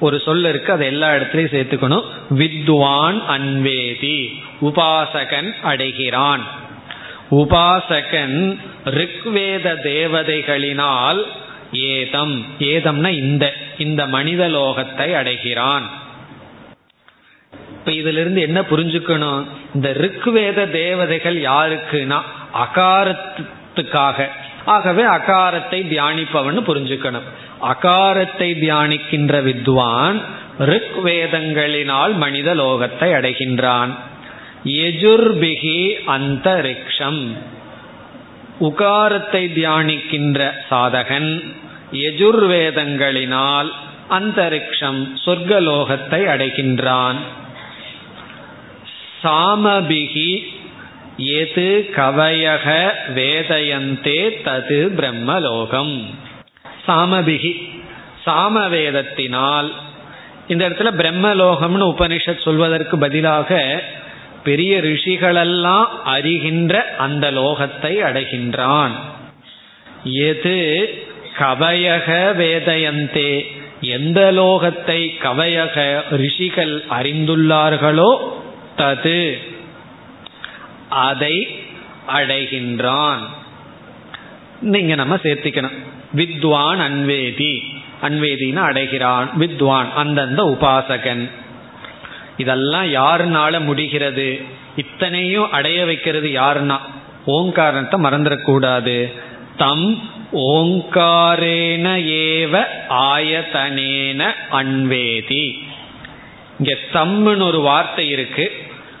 ஒரு 0.00 0.20
சொல் 0.20 0.44
இருக்கு 0.44 0.72
அதை 0.72 0.86
எல்லா 0.86 1.12
இடத்துலையும் 1.12 1.54
சேர்த்துக்கணும். 1.56 2.04
வித்வான் 2.28 3.26
அன்வேதி 3.26 4.42
உபாசகன் 4.62 5.54
அடைகிறான். 5.62 6.42
உபாசகன் 7.30 8.58
ரிக்வேத 8.84 9.74
தேவதைகளினால் 9.84 11.22
ஏதம். 11.72 12.44
ஏதம்னா 12.58 13.08
இந்த. 13.08 13.52
இந்த 13.78 14.06
மனித 14.06 14.48
லோகத்தை 14.48 15.14
அடைகிறான். 15.14 15.90
இப்ப 17.70 17.90
இதுல 17.90 18.20
இருந்து 18.20 18.40
என்ன 18.40 18.60
புரிஞ்சுக்கணும்? 18.60 19.44
இந்த 19.74 19.90
ருக்வேத 19.92 20.70
தேவதைகள் 20.70 21.40
யாருக்குன்னா? 21.40 22.20
அகாரத்துக்காக. 22.54 24.28
ஆகவே 24.64 25.02
அகாரத்தை 25.02 25.82
தியானிப்பவன் 25.84 26.58
புரிஞ்சுக்கணும். 26.66 27.26
அகாரத்தை 27.62 28.58
தியானிக்கின்ற 28.58 29.42
வித்வான் 29.42 30.20
ரிக்வேதங்களினால் 30.58 32.14
மனித 32.14 32.54
லோகத்தை 32.54 33.12
அடைகின்றான். 33.12 33.90
எஜுர்பிகி 34.64 35.94
அந்தரிக்ஷம். 36.06 37.36
உகாரத்தை 38.60 39.42
தியானிக்கின்ற 39.54 40.50
சாதகன் 40.70 41.54
எஜுர்வேதங்களினால் 41.92 43.70
அந்தரிக்ஷம் 44.10 45.00
சொர்க்கலோகத்தை 45.24 46.20
அடைகின்றான். 46.32 47.16
சாமபிகி 49.22 50.46
எது 51.16 51.90
கவயக 51.96 52.90
வேதயந்தே 53.14 54.20
தது 54.44 54.80
பிரம்மலோகம். 54.96 56.04
சாமபிகி 56.86 57.52
சாமவேதத்தினால் 58.26 59.72
இந்த 60.48 60.68
இடத்துல 60.68 60.90
பிரம்மலோகம்னு 60.98 61.94
உபனிஷத் 61.96 62.42
சொல்வதற்கு 62.42 62.98
பதிலாக 62.98 63.82
பெரிய 64.46 64.78
ரிஷிகளெல்லாம் 64.80 65.84
அறிகின்ற 66.06 66.96
அந்த 66.96 67.30
லோகத்தை 67.30 67.92
அடைகின்றான். 68.02 68.90
எது 70.04 70.54
கவயக 71.38 72.08
வேதயந்தே? 72.42 73.46
எந்த 73.80 74.32
லோகத்தை 74.32 75.10
கவயக 75.22 76.02
ரிஷிகள் 76.10 76.84
அறிந்துள்ளார்களோ 76.90 78.16
தது. 78.78 79.38
அதை 80.88 81.48
அடைகின்றான். 82.08 83.22
நீங்க 84.60 84.94
நம்ம 84.94 85.14
சேர்த்திக்கணும். 85.14 85.78
வித்வான் 86.16 86.80
அன்வேதி. 86.80 87.62
அன்வேதினா 88.02 88.56
அடைகிறான். 88.56 89.30
வித்வான் 89.36 89.92
அந்தந்த 89.94 90.42
உபாசகன். 90.42 91.30
இதெல்லாம் 92.36 92.86
யாருனால 92.86 93.60
முடிகிறது? 93.60 94.44
இத்தனையும் 94.76 95.50
அடைய 95.50 95.84
வைக்கிறது 95.84 96.28
யாருன்னா? 96.28 96.78
ஓங்காரத்தை 97.24 98.00
மறந்துடக்கூடாது. 98.00 99.12
தம் 99.56 100.02
ஓங்காரேன 100.32 101.86
ஏவ 102.22 102.62
ஆயதனேன 102.88 104.32
அன்வேதி. 104.50 105.62
இங்க 106.58 106.78
தம்னு 106.92 107.42
ஒரு 107.42 107.60
வார்த்தை 107.60 108.08
இருக்கு. 108.08 108.52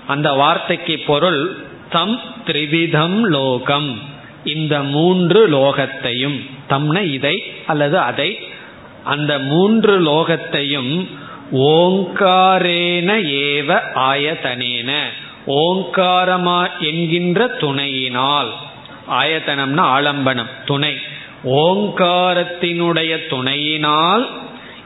அந்த 0.06 0.32
வார்த்தைக்கு 0.32 1.02
பொருள் 1.06 1.64
தம் 1.90 2.20
திரிவிதம் 2.46 3.20
லோகம். 3.20 4.00
இந்த 4.44 4.82
மூன்று 4.82 5.48
லோகத்தையும் 5.48 6.50
தம்ன 6.66 7.02
இதை 7.02 7.52
அல்லது 7.66 7.98
அதை 7.98 8.38
அந்த 9.04 9.38
மூன்று 9.38 10.00
லோகத்தையும் 10.00 11.08
ஓங்காரேன 11.52 13.22
ஏவ 13.22 13.80
ஆயத்தனேன. 13.94 14.98
ஓங்காரமா 15.46 16.68
என்கின்ற 16.80 17.46
துணையினால். 17.46 18.52
ஆயத்தனம்னா 19.10 19.80
ஆலம்பனம் 19.80 20.50
துணை. 20.66 20.96
ஓங்காரத்தினுடைய 21.44 23.26
துணையினால் 23.26 24.28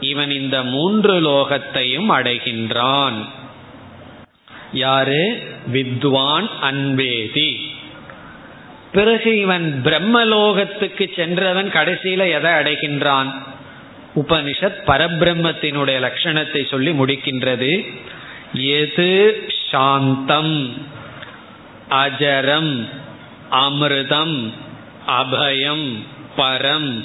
இவன் 0.00 0.30
இந்த 0.30 0.62
மூன்று 0.62 1.20
லோகத்தையும் 1.20 2.10
அடைகின்றான். 2.10 3.24
யாரு? 4.72 5.42
வித்வான் 5.72 6.50
அன்பேதி. 6.62 7.56
பிறகு 8.92 9.38
இவன் 9.38 9.80
பிரம்மலோகத்துக்கு 9.84 11.14
சென்றவன் 11.16 11.70
கடைசியில 11.70 12.30
எதை 12.32 12.52
அடைகின்றான்? 12.52 13.32
உபனிஷத் 14.16 14.80
பரபிரம்மத்தினுடைய 14.86 16.10
லட்சணத்தை 16.10 16.68
சொல்லி 16.68 16.90
முடிக்கின்றது. 16.90 18.00
எது 18.52 19.42
சாந்தம் 19.70 20.74
அஜரம் 21.90 22.88
அமிர்தம் 23.52 24.50
அபயம் 25.06 25.98
பரம் 26.36 27.04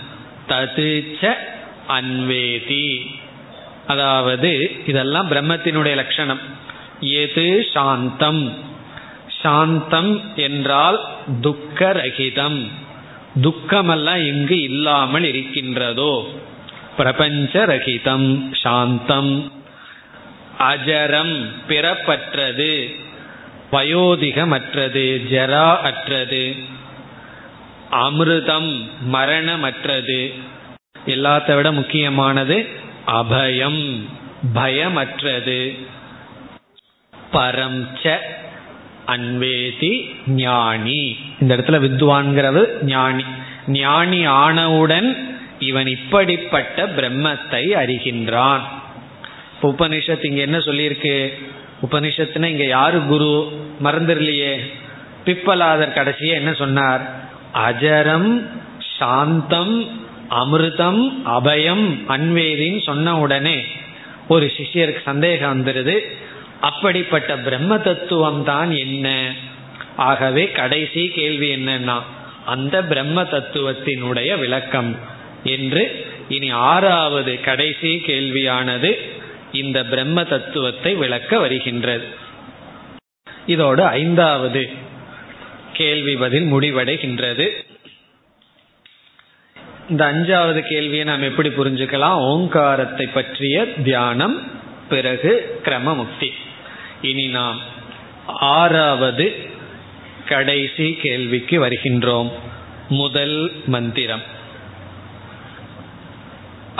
ததுச்ச 0.50 1.34
அன்வேதி. 1.88 3.16
அதாவது 3.88 4.72
இதெல்லாம் 4.88 5.32
பிரம்மத்தினுடைய 5.32 5.96
லட்சணம். 5.96 6.40
எது 7.00 7.68
சாந்தம்? 7.74 8.54
சாந்தம் 9.42 10.32
என்றால் 10.36 11.06
துக்கரகிதம். 11.42 12.68
துக்கமெல்லாம் 13.42 14.28
இங்கு 14.28 14.62
இல்லாமல் 14.62 15.24
இருக்கின்றதோ. 15.24 16.44
பிரபஞ்சரகிதம் 16.98 18.56
சாந்தம். 18.62 19.52
அஜரம் 20.60 21.46
பிறப்பற்றது 21.68 22.90
வயோதிகமற்றது 23.72 25.22
ஜரா 25.32 25.78
அற்றது. 25.78 26.56
அமிர்தம் 27.92 28.90
மரணமற்றது. 29.14 30.34
எல்லாத்த 31.06 31.56
விட 31.56 31.72
முக்கியமானது 31.72 32.68
அபயம் 33.08 34.02
பயமற்றது. 34.56 35.86
பரம் 37.34 37.88
ச 38.04 38.18
அன்வேதி 39.08 40.16
ஞானி. 40.28 41.18
இந்த 41.40 41.58
இடத்துல 41.58 41.88
வித்வான்கிறது 41.88 42.84
ஞானி. 42.84 43.24
ஞானி 43.68 44.26
ஆனவுடன் 44.26 45.35
இவன் 45.66 45.88
இப்படிப்பட்ட 45.88 46.86
பிரம்மத்தை 46.86 47.64
அறிகின்றான். 47.82 48.62
உபனிஷத் 49.62 50.26
இங்க 50.26 50.42
என்ன 50.42 50.58
சொல்லியிருக்கு? 50.58 51.34
உபனிஷத்துனா 51.90 52.46
இங்க 52.46 52.64
யாரு 52.64 53.02
குரு? 53.04 53.34
மறந்துடலையே. 53.84 54.54
பிப்பலாதர் 55.26 55.94
கடைசியே 55.94 56.34
என்ன 56.34 56.54
சொன்னார்? 56.54 57.02
அஜரம் 57.54 58.48
சாந்தம் 59.00 60.04
அமிர்தம் 60.30 61.02
அபயம் 61.26 61.86
அன்வேரின்னு 62.08 62.84
சொன்ன 62.84 63.20
உடனே 63.20 63.66
ஒரு 64.28 64.52
சிஷியருக்கு 64.58 65.02
சந்தேகம் 65.02 65.54
வந்துருது. 65.54 66.00
அப்படிப்பட்ட 66.62 67.38
பிரம்ம 67.38 67.78
தத்துவம் 67.78 68.44
தான் 68.44 68.72
என்ன? 68.72 69.34
ஆகவே 69.96 70.52
கடைசி 70.52 71.08
கேள்வி 71.08 71.56
என்னன்னா 71.56 72.02
அந்த 72.46 72.84
பிரம்ம 72.84 73.24
தத்துவத்தினுடைய 73.24 74.40
விளக்கம். 74.40 74.96
என்று 75.46 76.06
இனி 76.30 76.50
ஆறாவது 76.50 77.40
கடைசி 77.40 78.04
கேள்வியானது 78.06 78.92
இந்த 79.52 79.86
பிரம்ம 79.86 80.24
தத்துவத்தை 80.24 80.94
விளக்க 80.96 81.40
வருகின்றது. 81.40 82.08
இதோடு 83.46 83.84
ஐந்தாவது 83.84 84.70
கேள்வி 85.74 86.16
பதில் 86.16 86.54
முடிவடைகின்றது. 86.54 87.48
இந்த 89.90 90.06
அஞ்சாவது 90.06 90.62
கேள்வியை 90.62 91.06
நாம் 91.06 91.22
எப்படி 91.22 91.50
புரிஞ்சுக்கலாம்? 91.50 92.20
ஓங்காரத்தை 92.30 93.08
பற்றிய 93.08 93.66
தியானம் 93.66 94.52
பிறகு 94.90 95.62
கிரமமுக்தி. 95.64 96.30
இனி 97.02 97.28
நாம் 97.28 97.60
ஆறாவது 98.26 99.36
கடைசி 100.26 100.94
கேள்விக்கு 100.94 101.68
வருகின்றோம். 101.68 102.32
முதல் 102.90 103.52
மந்திரம். 103.66 104.34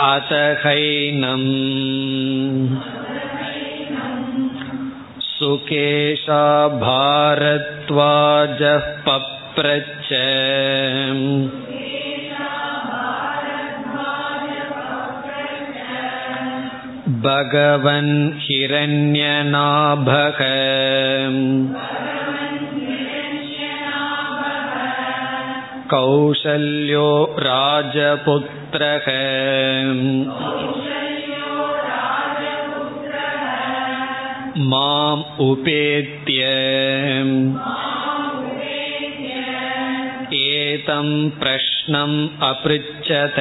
अतहैनम् 0.09 1.47
सुकेशा 5.27 6.43
भारद्वाजः 6.83 8.85
पप्रच्छ 9.07 10.09
भगवन् 17.25 18.13
हिरण्यनाभः 18.43 20.39
कौशल्यो 25.93 27.09
राजपुत्रः 27.47 28.64
माम् 34.71 35.21
उपेत्य 35.41 36.41
एतं 40.39 41.07
प्रश्नम् 41.39 42.17
अपृच्छत 42.49 43.37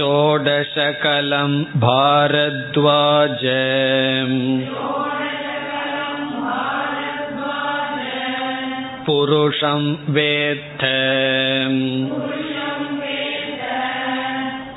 षोडशकलं 0.00 1.52
भारद्वाज 1.80 3.44
पुरुषं 9.06 9.82
वेत्थ 10.16 10.84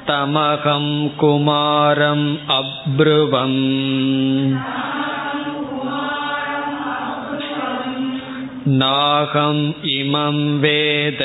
तमहं 0.08 0.86
कुमारम् 1.20 2.26
अब्रुवम् 2.58 3.60
नाहम् 8.82 9.64
इमं 9.98 10.38
वेद 10.64 11.22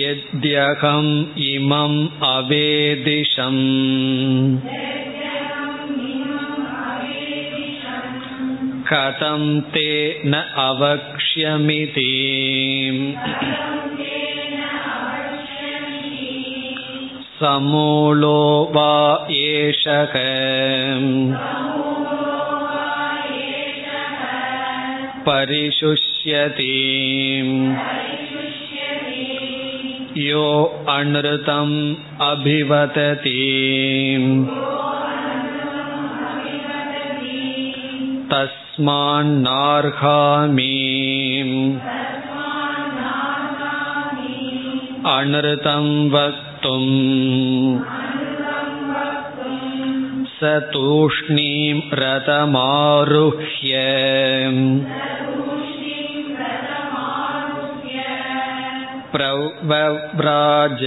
यद्यहम् 0.00 1.12
इमम् 1.50 1.98
अवेदिशम् 2.30 3.62
कथं 8.84 9.44
ते 9.74 9.90
न 10.26 10.40
अवक्ष्यमिति 10.62 12.10
समूलो 17.40 18.42
वा 18.74 18.92
एषः 19.36 20.16
परिशुष्यति 25.28 26.76
यो 30.26 30.46
अनृतम् 30.88 31.76
अभिवदति 32.30 33.38
तस्मान्नार्हामि 38.74 39.16
अनृतं 45.12 45.86
वक्तुम् 46.14 46.90
स 50.36 50.52
तूष्णीं 50.72 51.78
रथमारुह्य 52.00 53.74
प्रव्राज 59.14 60.82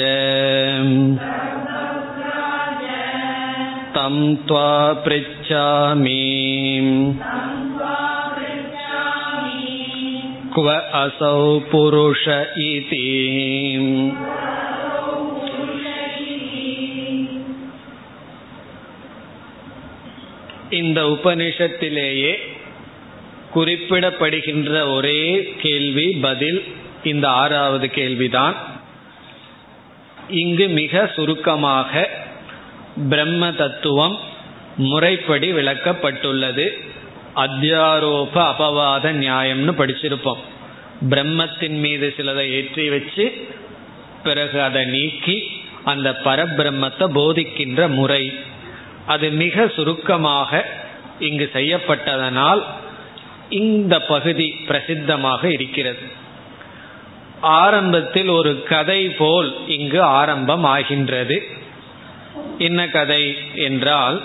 तं 3.96 4.16
त्वा 4.48 4.70
पृच्छामि 5.06 6.22
क्व 10.58 10.68
असौ 10.94 11.38
पुरुष 11.72 12.24
इति 12.66 13.04
இந்த 20.72 21.00
உபனிஷத்திலேயே 21.08 22.34
குறிப்பிடப்படுகின்ற 23.54 24.72
ஒரே 24.88 25.20
கேள்வி 25.62 26.06
பதில் 26.22 26.60
இந்த 27.04 27.26
ஆறாவது 27.30 27.88
கேள்விதான் 27.90 28.56
இங்கு 30.36 30.68
மிக 30.68 31.12
சுருக்கமாக 31.16 31.92
பிரம்ம 33.10 33.52
தத்துவம் 33.52 34.16
முறைப்படி 34.78 35.52
விளக்கப்பட்டுள்ளது 35.52 36.66
அத்தியாரோப 37.35 38.33
அபவாத 38.33 39.13
நியாயம்னு 39.13 39.73
படிச்சிருப்போம். 39.79 40.43
பிரம்மத்தின் 41.11 41.79
மீது 41.79 42.15
சிலதை 42.17 42.47
ஏற்றி 42.51 42.89
வச்சு 42.89 43.49
பிறகு 44.23 44.63
அதை 44.63 44.85
நீக்கி 44.85 45.51
அந்த 45.85 46.21
பரபிரம்மத்தை 46.25 47.07
போதிக்கின்ற 47.15 47.89
முறை. 47.89 48.33
அது 49.07 49.31
மிக 49.31 49.69
சுருக்கமாக 49.69 50.67
இங்கு 51.19 51.51
செய்யப்பட்டதனால் 51.53 52.63
இந்த 53.49 54.01
பகுதி 54.01 54.55
பிரசித்தமாக 54.69 55.45
இருக்கிறது. 55.45 56.27
ஆரம்பத்தில் 57.41 58.29
ஒரு 58.29 58.63
கதை 58.63 59.09
போல் 59.09 59.55
இங்கு 59.67 60.03
ஆரம்பம் 60.03 60.65
ஆகின்றது 60.65 61.43
என்ன 62.59 62.89
கதை 62.89 63.37
என்றால் 63.55 64.23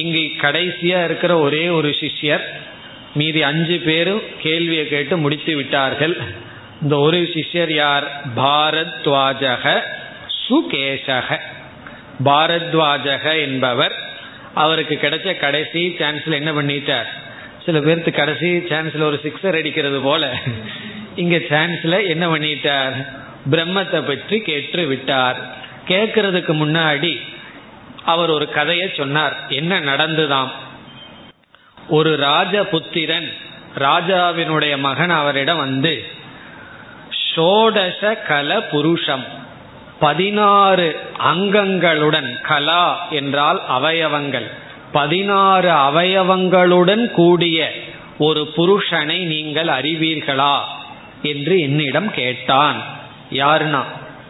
இங்கு 0.00 0.22
கடைசியா 0.38 0.98
இருக்கிற 1.04 1.32
ஒரே 1.38 1.64
ஒரு 1.68 1.90
சிஷ்யர் 2.00 2.44
மீதி 3.14 3.42
அஞ்சு 3.42 3.76
பேரும் 3.78 4.22
கேள்வியை 4.42 4.84
கேட்டு 4.88 5.14
முடித்து 5.16 5.52
விட்டார்கள். 5.56 6.14
இந்த 6.82 6.94
ஒரு 6.98 7.18
சிஷ்யர் 7.34 7.72
யார்? 7.74 8.06
பாரத்வாஜக 8.36 9.64
சுகேஷக. 10.40 11.38
பாரத்வாஜக 12.24 13.24
என்பவர் 13.40 13.94
அவருக்கு 14.54 14.96
கிடைச்ச 15.02 15.36
கடைசி 15.36 15.82
சான்ஸ்ல 15.98 16.32
என்ன 16.32 16.52
பண்ணிட்டார்? 16.52 17.08
சில 17.64 17.78
பேர்த்து 17.78 18.10
கடைசி 18.10 18.50
சான்ஸ்ல 18.70 19.02
ஒரு 19.02 19.18
சிக்ஸர் 19.22 19.58
அடிக்கிறது 19.58 20.00
போல. 20.00 20.32
இங்க 21.16 21.36
சான்ஸ்ல 21.50 21.94
என்ன 22.06 22.24
பண்ணிட்டார்? 22.28 22.96
பிரம்மத்தை 23.50 24.00
பற்றி 24.06 24.38
கேட்டு 24.40 24.84
விட்டார். 24.86 25.38
கேட்கறதுக்கு 25.88 26.52
முன்னாடி 26.62 27.12
அவர் 28.06 28.30
ஒரு 28.30 28.48
கதையை 28.48 28.92
சொன்னார். 28.96 29.36
என்ன 29.48 29.80
நடந்துதாம்? 29.80 30.50
ஒரு 31.88 32.16
ராஜபுத்திரன் 32.16 33.32
ராஜாவினுடைய 33.78 34.78
மகன் 34.78 35.10
அவரிடம் 35.10 35.56
வந்து 35.56 36.04
ஷோடச 37.34 38.18
கல 38.28 38.64
புருஷம் 38.70 39.24
பதினாறு 40.00 41.00
அங்கங்களுடன் 41.18 42.40
கலா 42.40 43.08
என்றால் 43.10 43.62
அவயவங்கள். 43.68 44.50
பதினாறு 44.92 45.70
அவயவங்களுடன் 45.70 47.10
கூடிய 47.10 47.72
ஒரு 48.18 48.52
புருஷனை 48.56 49.26
நீங்கள் 49.26 49.66
அறிவீர்களா? 49.66 50.58
என்று 51.22 51.60
என்னிடம் 51.60 52.10
கேட்டான். 52.10 52.82
யாருன்னா? 53.32 53.82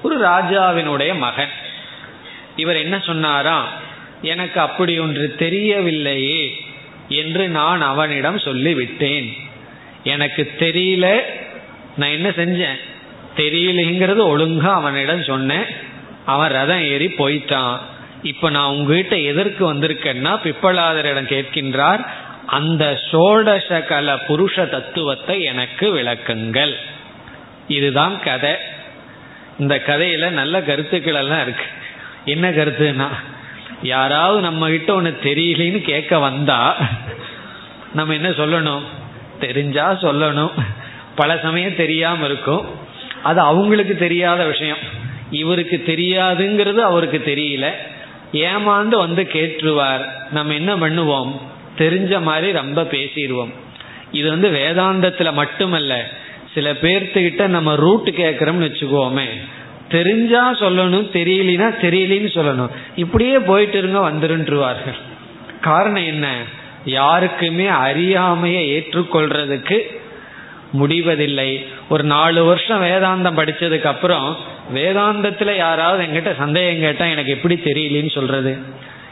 ஒரு 0.03 0.21
ராஜாவினுடைய 0.21 1.19
மகன். 1.19 1.51
இவர் 2.57 2.77
என்ன 2.77 3.03
சொன்னாரா? 3.07 3.73
எனக்கு 4.23 4.61
அப்படி 4.61 4.99
ஒன்று 4.99 5.35
தெரியவில்லையே 5.39 6.51
என்று 7.09 7.49
நான் 7.49 7.81
அவனிடம் 7.81 8.37
சொல்லிவிட்டேன். 8.37 9.33
எனக்கு 10.05 10.53
தெரியல 10.59 11.21
நான் 11.97 12.11
என்ன 12.11 12.29
செஞ்சேன்? 12.29 12.79
தெரியலங்கிறது 13.37 14.21
ஒழுங்கா 14.21 14.73
அவனிடம் 14.73 15.23
சொன்னேன். 15.23 15.65
அவன் 16.27 16.51
ரதம் 16.51 16.83
ஏறி 16.83 17.07
போயிட்டான். 17.07 17.79
இப்ப 18.23 18.51
நான் 18.51 18.71
உங்ககிட்ட 18.71 19.19
எதற்கு 19.19 19.75
வந்திருக்கேன்னா 19.75 20.39
பிப்பலாதரிடம் 20.45 21.29
கேட்கின்றார் 21.29 22.07
அந்த 22.47 23.01
சோடச 23.13 23.85
கல 23.89 24.19
புருஷ 24.29 24.69
தத்துவத்தை 24.69 25.43
எனக்கு 25.43 25.95
விளக்குங்கள். 25.97 26.75
இதுதான் 27.69 28.21
கதை. 28.21 28.55
இந்த 29.59 29.83
கதையில 29.87 30.29
நல்ல 30.31 30.63
கருத்துக்கள் 30.63 31.15
எல்லாம் 31.15 31.43
இருக்கு. 31.43 31.65
என்ன 32.27 32.51
கருத்துனா 32.51 33.09
யாராவது 33.83 34.41
நம்ம 34.41 34.69
கிட்ட 34.69 34.95
ஒன்று 34.95 35.19
தெரியலன்னு 35.23 35.81
கேட்க 35.83 36.19
வந்தா 36.19 36.77
நம்ம 37.95 38.15
என்ன 38.15 38.29
சொல்லணும்? 38.29 38.81
தெரிஞ்சா 39.41 39.93
சொல்லணும். 39.93 40.51
பல 41.15 41.39
சமயம் 41.43 41.77
தெரியாம 41.77 42.25
இருக்கும். 42.25 42.67
அது 43.23 43.41
அவங்களுக்கு 43.41 43.97
தெரியாத 43.97 44.45
விஷயம். 44.45 44.77
இவருக்கு 45.31 45.83
தெரியாதுங்கிறது 45.87 46.75
அவருக்கு 46.75 47.23
தெரியல. 47.27 47.71
ஏமாந்து 48.33 48.97
வந்து 48.97 49.29
கேட்டுருவார். 49.33 50.05
நம்ம 50.31 50.55
என்ன 50.55 50.77
பண்ணுவோம்? 50.77 51.41
தெரிஞ்ச 51.79 52.23
மாதிரி 52.23 52.53
ரொம்ப 52.53 52.83
பேசிடுவோம். 52.83 53.53
இது 54.13 54.29
வந்து 54.29 54.51
வேதாந்தத்துல 54.51 55.33
மட்டுமல்ல 55.33 56.11
சில 56.55 56.73
பேர்த்துக்கிட்ட 56.73 57.47
நம்ம 57.47 57.75
ரூட் 57.75 58.09
கேட்கறோம்னு 58.09 58.69
வச்சுக்கோமே 58.69 59.27
தெரிஞ்சா 59.91 60.53
சொல்லணும் 60.53 61.09
தெரியலனா 61.13 61.75
தெரியலன்னு 61.83 62.31
சொல்லணும். 62.35 62.69
இப்படியே 62.97 63.39
போயிட்டு 63.39 63.79
இருங்க 63.79 64.11
வந்துருன்றுவார்கள். 64.11 64.97
காரணம் 65.61 66.05
என்ன? 66.05 66.35
யாருக்குமே 66.85 67.67
அறியாமையை 67.67 68.79
ஏற்றுக்கொள்றதுக்கு 68.79 69.83
முடிவதில்லை. 70.73 71.67
ஒரு 71.89 72.05
நாலு 72.05 72.45
வருஷம் 72.45 72.83
வேதாந்தம் 72.83 73.39
படிச்சதுக்கு 73.39 73.83
அப்புறம் 73.83 74.37
வேதாந்தத்துல 74.75 75.57
யாராவது 75.57 76.05
எங்கிட்ட 76.05 76.37
சந்தேகம் 76.37 76.81
கேட்டா 76.81 77.05
எனக்கு 77.05 77.31
எப்படி 77.31 77.61
தெரியலன்னு 77.65 78.11
சொல்றது? 78.11 78.59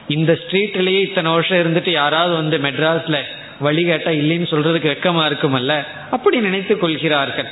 இந்த 0.09 0.33
ஸ்ட்ரீட்லயே 0.33 1.01
இத்தனை 1.01 1.33
வருஷம் 1.33 1.59
இருந்துட்டு 1.59 1.91
யாராவது 1.91 2.35
வந்து 2.35 2.59
மெட்ராஸ்ல 2.59 3.19
வழி 3.59 3.85
கேட்டா 3.85 4.11
இல்லைன்னு 4.11 4.51
சொல்றதுக்கு 4.51 4.97
வெக்கமா 4.97 5.23
இருக்குமல்ல? 5.31 5.87
அப்படி 6.11 6.41
நினைத்து 6.41 6.79
கொள்கிறார்கள். 6.79 7.47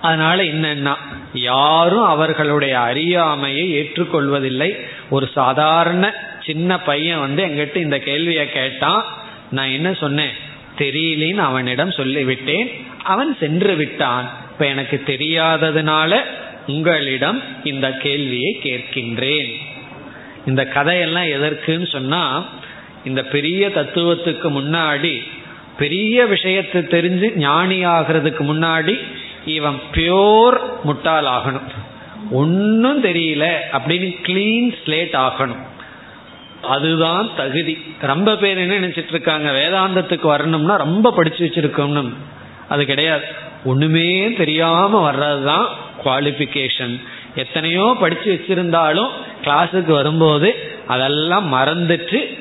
அதனால 0.00 0.42
என்னன்னா 0.42 0.94
யாரும் 1.32 2.02
அவர்களுடைய 2.02 2.80
அறியாமையை 2.80 3.78
ஏற்றுக்கொள்வதில்லை. 3.78 4.86
ஒரு 5.10 5.28
சாதாரண 5.34 6.14
சின்ன 6.44 6.80
பையன் 6.80 7.20
வந்து 7.20 7.44
எங்கிட்ட 7.46 7.76
இந்த 7.76 7.98
கேள்வியை 7.98 8.52
கேட்டான் 8.52 9.04
நான் 9.50 9.68
என்ன 9.68 9.94
சொன்னேன்? 9.94 10.30
தெரியலேன்னு 10.78 11.36
அவனிடம் 11.36 11.90
சொல்லிவிட்டேன். 11.90 12.84
அவன் 13.02 13.36
சென்று 13.40 13.74
விட்டான். 13.74 14.30
இப்ப 14.52 14.66
எனக்கு 14.66 15.02
தெரியாததுனால 15.06 16.20
உங்களிடம் 16.66 17.42
இந்த 17.64 17.92
கேள்வியை 17.92 18.60
கேட்கின்றேன். 18.62 19.54
இந்த 20.46 20.66
கதையெல்லாம் 20.66 21.24
எதற்குன்னு 21.24 21.86
சொன்னா 21.86 22.44
இந்த 23.04 23.22
பெரிய 23.22 23.68
தத்துவத்துக்கு 23.68 24.48
முன்னாடி 24.50 25.22
பெரிய 25.78 26.26
விஷயத்தை 26.26 26.82
தெரிஞ்சு 26.82 27.34
ஞானி 27.36 27.86
ஆகிறதுக்கு 27.86 28.42
முன்னாடி 28.42 28.98
இவன் 29.44 29.80
பியோர் 29.92 30.60
முட்டாள் 30.82 31.24
ஆகணும். 31.24 31.68
ஒன்னும் 32.30 33.04
தெரியல 33.04 33.56
அப்படின்னு 33.72 34.14
கிளீன் 34.22 34.74
ஸ்லேட் 34.84 35.12
ஆகணும். 35.12 35.62
அதுதான் 36.64 37.30
தகுதி. 37.36 37.94
ரொம்ப 38.00 38.36
பேர் 38.36 38.58
என்ன 38.58 38.78
நினைச்சிட்டு 38.78 39.08
இருக்காங்க? 39.08 39.50
வேதாந்தத்துக்கு 39.50 40.26
வரணும்னா 40.26 40.76
ரொம்ப 40.76 41.12
படிச்சு 41.12 41.44
வச்சிருக்கணும். 41.44 42.12
அது 42.68 42.84
கிடையாது. 42.84 43.24
ஒண்ணுமே 43.64 44.32
தெரியாம 44.32 45.12
வர்றதுதான் 45.12 45.66
குவாலிபிகேஷன் 46.04 47.00
எத்தனையோ 47.34 47.96
படிச்சு 48.00 48.32
வச்சிருந்தாலும் 48.32 49.08
கிளாஸுக்கு 49.44 49.92
வரும்போது 49.92 50.72
அதெல்லாம் 50.86 51.52
மறந்துட்டு 51.52 52.38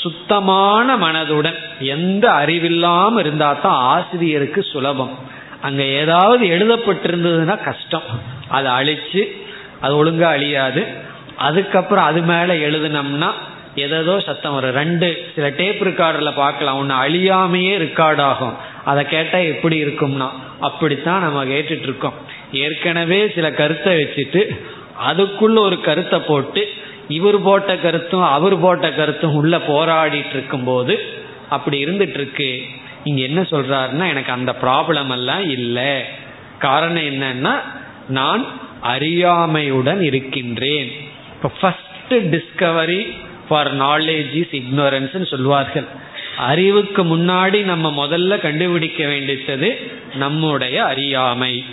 சுத்தமான 0.00 0.96
மனதுடன் 0.96 1.58
எந்த 1.80 2.30
அறிவில்லாம 2.30 3.18
இருந்தா 3.18 3.52
தான் 3.52 3.74
ஆசிரியருக்கு 3.74 4.62
சுலபம். 4.62 5.18
அங்க 5.66 5.82
ஏதாவது 6.02 6.42
எழுதப்பட்டிருந்ததுன்னா 6.54 7.56
கஷ்டம். 7.68 8.08
அதை 8.56 8.70
அழிச்சு 8.78 9.22
அது 9.80 9.92
ஒழுங்கா 10.00 10.28
அழியாது. 10.36 10.82
அதுக்கப்புறம் 11.48 12.08
அது 12.10 12.20
மேல 12.30 12.50
எழுதுனோம்னா 12.66 13.30
எதோ 13.84 14.14
சத்தம் 14.26 14.54
வரும். 14.56 14.76
ரெண்டு 14.80 15.08
சில 15.34 15.46
டேப் 15.60 15.80
ரெக்கார்டில் 15.88 16.38
பார்க்கலாம். 16.42 16.78
ஒன்று 16.80 16.94
அழியாமையே 17.04 17.74
ரெக்கார்ட் 17.84 18.22
ஆகும். 18.30 18.54
அதை 18.90 19.02
கேட்டால் 19.14 19.50
எப்படி 19.54 19.76
இருக்கும்னா 19.84 20.28
அப்படித்தான் 20.60 21.24
நம்ம 21.26 21.40
கேட்டுட்டு 21.52 21.88
இருக்கோம். 21.88 22.18
ஏற்கனவே 22.64 23.20
சில 23.34 23.46
கருத்தை 23.60 23.92
வச்சுட்டு 24.02 24.42
அதுக்குள்ள 25.08 25.58
ஒரு 25.68 25.76
கருத்தை 25.88 26.18
போட்டு 26.30 26.62
இவர் 27.08 27.38
போட்ட 27.46 27.72
கருத்தும் 27.84 28.26
அவர் 28.36 28.56
போட்ட 28.60 28.86
கருத்தும் 28.98 29.34
உள்ள 29.34 29.54
போராடிட்டு 29.70 30.34
இருக்கும் 30.36 30.66
போது 30.70 30.94
அப்படி 31.48 31.76
இருந்துட்டு 31.84 32.16
இருக்கு. 32.20 32.50
இங்க 33.04 33.22
என்ன 33.22 33.40
சொல்றாருன்னா 33.40 34.08
எனக்கு 34.08 34.32
அந்த 34.32 34.56
ப்ராப்ளம் 34.62 35.10
எல்லாம் 35.10 35.50
இல்லை. 35.50 36.02
காரணம் 36.58 37.02
என்னன்னா 37.02 37.60
நான் 38.08 38.46
அறியாமையுடன் 38.82 40.00
இருக்கின்றேன். 40.00 40.92
இப்போ 41.34 41.48
first 41.60 42.14
discovery 42.14 43.12
for 43.48 43.76
knowledge 43.76 44.34
is 44.34 44.52
ignorance 44.52 45.26
சொல்வார்கள். 45.26 45.84
அறிவுக்கு 46.38 47.16
முன்னாடி 47.16 47.62
நம்ம 47.62 48.06
முதல்ல 48.06 48.40
கண்டுபிடிக்க 48.40 49.06
வேண்டியது 49.06 49.90
நம்முடைய 50.14 50.84
அறியாமை. 50.84 51.64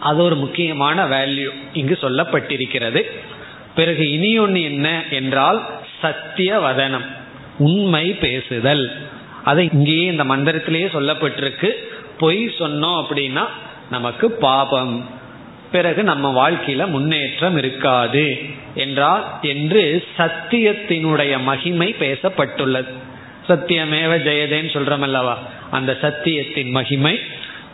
அது 0.00 0.22
ஒரு 0.22 0.36
முக்கியமான 0.36 1.04
வேல்யூ 1.04 1.48
இங்கு 1.72 1.98
சொல்லப்பட்டிருக்கிறது. 2.00 3.02
பிறகு 3.74 4.10
இனி 4.10 4.38
ஒன்று 4.38 4.62
என்ன 4.62 5.02
என்றால் 5.10 5.66
சத்திய 6.00 6.58
வதனம் 6.58 7.04
உண்மை 7.58 8.12
பேசுதல். 8.12 8.96
அதை 9.46 9.64
இங்கேயே 9.72 10.06
இந்த 10.12 10.24
மந்திரத்திலேயே 10.24 10.88
சொல்லப்பட்டிருக்கு. 10.96 11.70
பொய் 12.20 12.42
சொன்னோம் 12.58 12.98
அப்படின்னா 13.02 13.44
நமக்கு 13.90 14.26
பாபம். 14.44 14.94
பிறகு 15.72 16.02
நம்ம 16.02 16.26
வாழ்க்கையில 16.36 16.82
முன்னேற்றம் 16.86 17.56
இருக்காது 17.56 18.26
என்றால் 18.74 19.24
என்று 19.42 19.82
சத்தியத்தினுடைய 20.18 21.32
மகிமை 21.42 21.88
பேசப்பட்டுள்ளது. 22.00 22.92
சத்தியமேவ 23.48 24.12
ஜெயதேன்னு 24.28 24.72
சொல்றோம் 24.76 25.06
அல்லவா 25.08 25.34
அந்த 25.70 25.92
சத்தியத்தின் 26.02 26.70
மகிமை. 26.70 27.14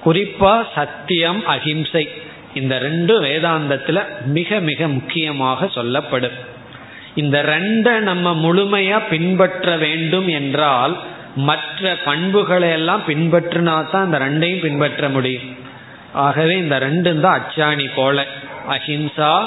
குறிப்பா 0.04 0.54
சத்தியம் 0.74 1.40
அஹிம்சை 1.46 2.04
இந்த 2.54 2.74
ரெண்டு 2.78 3.14
வேதாந்தத்துல 3.22 3.98
மிக 4.36 4.58
மிக 4.60 4.88
முக்கியமாக 4.88 5.68
சொல்லப்படும். 5.68 6.38
இந்த 7.14 7.36
ரெண்டை 7.42 7.94
நம்ம 8.08 8.34
முழுமையா 8.44 8.98
பின்பற்ற 9.10 9.76
வேண்டும் 9.76 10.28
என்றால் 10.28 10.94
மற்ற 11.36 11.96
பண்புகளை 12.04 12.70
எல்லாம் 12.70 13.02
பின்பற்றினா 13.06 13.90
தான் 13.90 14.04
இந்த 14.04 14.18
ரெண்டையும் 14.18 14.60
பின்பற்ற 14.60 15.08
முடியும். 15.08 15.56
ஆகவே 16.12 16.58
இந்த 16.58 16.78
ரெண்டும் 16.78 17.20
தான் 17.20 17.42
அச்சாணி 17.42 17.90
போல. 17.94 18.26
அஹிம்சா 18.68 19.44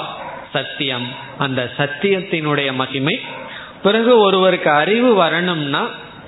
சத்தியம். 0.53 1.07
அந்த 1.37 1.71
சத்தியத்தினுடைய 1.77 2.73
மகிமை. 2.73 3.19
பிறகு 3.83 4.19
ஒருவருக்கு 4.19 4.69
அறிவு 4.69 5.13
வரணும்னா 5.13 5.87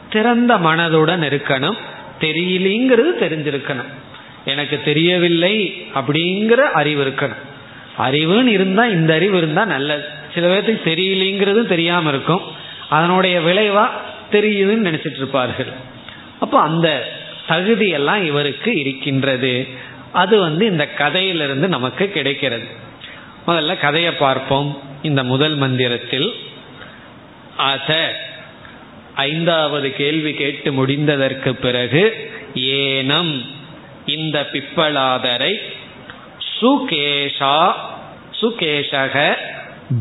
திறந்த 0.09 0.57
மனதுடன் 0.57 1.21
இருக்கணும். 1.21 1.77
தெரியலிங்கிறது 2.19 3.11
தெரிஞ்சிருக்கணும். 3.19 3.89
எனக்கு 4.45 4.81
தெரியவில்லை 4.85 5.87
அப்படிங்கிற 5.95 6.55
அறிவு 6.55 7.05
இருக்கணும். 7.05 7.45
அறிவுன்னு 7.99 8.45
இருந்தா 8.45 8.85
இந்த 8.85 9.13
அறிவு 9.13 9.37
இருந்தா 9.37 9.65
நல்லது. 9.65 10.03
சில 10.33 10.47
பேர்த்துக்கு 10.47 10.81
தெரியலிங்கிறதும் 10.85 11.67
தெரியாம 11.67 12.09
இருக்கும். 12.09 12.41
அதனுடைய 12.89 13.39
விளைவா 13.39 13.89
தெரியுதுன்னு 14.31 14.87
நினைச்சிட்டு 14.87 15.15
இருப்பார்கள். 15.15 15.71
அப்போ 16.39 16.59
அந்த 16.59 17.11
தகுதியெல்லாம் 17.49 18.23
இவருக்கு 18.23 18.79
இருக்கின்றது. 18.79 19.67
அது 20.11 20.39
வந்து 20.39 20.65
இந்த 20.65 20.87
கதையிலிருந்து 20.87 21.67
நமக்கு 21.67 22.09
கிடைக்கிறது. 22.09 22.65
முதல்ல 23.47 23.79
கதையை 23.79 24.11
பார்ப்போம். 24.11 24.81
இந்த 25.01 25.23
முதல் 25.23 25.55
மந்திரத்தில் 25.55 26.33
அத 27.57 28.15
ஐந்தாவது 29.15 29.93
கேள்வி 29.93 30.33
கேட்டு 30.33 30.71
முடிந்ததற்கு 30.71 31.51
பிறகு 31.51 32.31
ஏனம் 32.55 33.45
இந்த 34.05 34.47
பிப்பலாதரை 34.51 35.55
சுகேஷா 36.61 37.73
சுகேஷக 38.41 39.35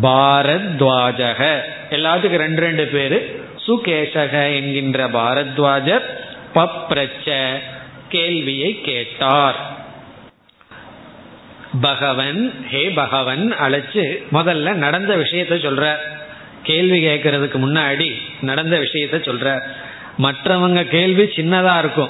பாரத்வாஜக. 0.03 1.61
எல்லாத்துக்கும் 1.91 2.45
ரெண்டு 2.45 2.61
ரெண்டு 2.61 2.87
பேரு 2.87 3.45
சுகேஷக 3.67 4.55
என்கின்ற 4.55 5.09
பாரத்வாஜர் 5.09 6.05
பப்ரச்ச 6.55 7.53
கேள்வியை 8.09 8.81
கேட்டார். 8.81 9.75
பகவன் 11.81 12.67
ஹே 12.71 12.91
பகவன் 12.91 13.55
அழைச்சு 13.67 14.23
முதல்ல 14.33 14.73
நடந்த 14.73 15.17
விஷயத்த 15.17 15.57
சொல்ற. 15.65 15.95
கேள்வி 16.63 17.07
கேட்கறதுக்கு 17.07 17.59
முன்னாடி 17.59 18.15
நடந்த 18.41 18.79
விஷயத்த 18.79 19.17
சொல்ற. 19.29 19.61
மற்றவங்க 20.23 20.85
கேள்வி 20.85 21.23
சின்னதா 21.23 21.79
இருக்கும். 21.79 22.09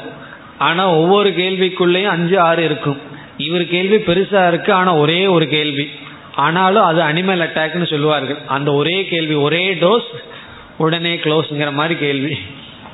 ஆனா 0.59 0.91
ஒவ்வொரு 0.91 1.31
கேள்விக்குள்ளேயும் 1.31 2.15
அஞ்சு 2.17 2.41
ஆறு 2.41 2.65
இருக்கும். 2.65 3.01
இவர் 3.37 3.67
கேள்வி 3.67 3.97
பெருசா 3.97 4.49
இருக்கு 4.49 4.73
ஆனா 4.73 4.95
ஒரே 4.95 5.27
ஒரு 5.27 5.49
கேள்வி. 5.49 5.91
ஆனாலும் 6.35 6.85
அது 6.85 7.03
அனிமல் 7.03 7.45
அட்டாக்னு 7.47 7.91
சொல்லுவார்கள். 7.91 8.37
அந்த 8.47 8.73
ஒரே 8.73 9.05
கேள்வி 9.05 9.35
ஒரே 9.35 9.75
டோஸ் 9.75 10.09
உடனே 10.79 11.14
க்ளோஸ்ங்கிற 11.14 11.72
மாதிரி 11.72 11.95
கேள்வி. 12.01 12.39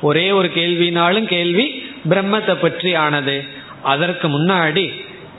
ஒரே 0.01 0.31
ஒரு 0.31 0.51
கேள்வினாலும் 0.55 1.25
கேள்வி 1.25 1.65
பிரம்மத்தை 2.09 2.55
பற்றி 2.61 2.95
ஆனது. 2.95 3.43
அதற்கு 3.83 4.27
முன்னாடி 4.27 4.85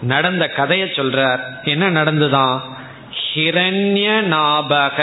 நடந்த 0.03 0.49
கதையை 0.49 0.89
சொல்றார். 0.89 1.41
என்ன 1.65 1.91
நடந்துதான் 1.91 2.57
ஹிரண்ய 3.35 4.09
நாபக 4.35 4.99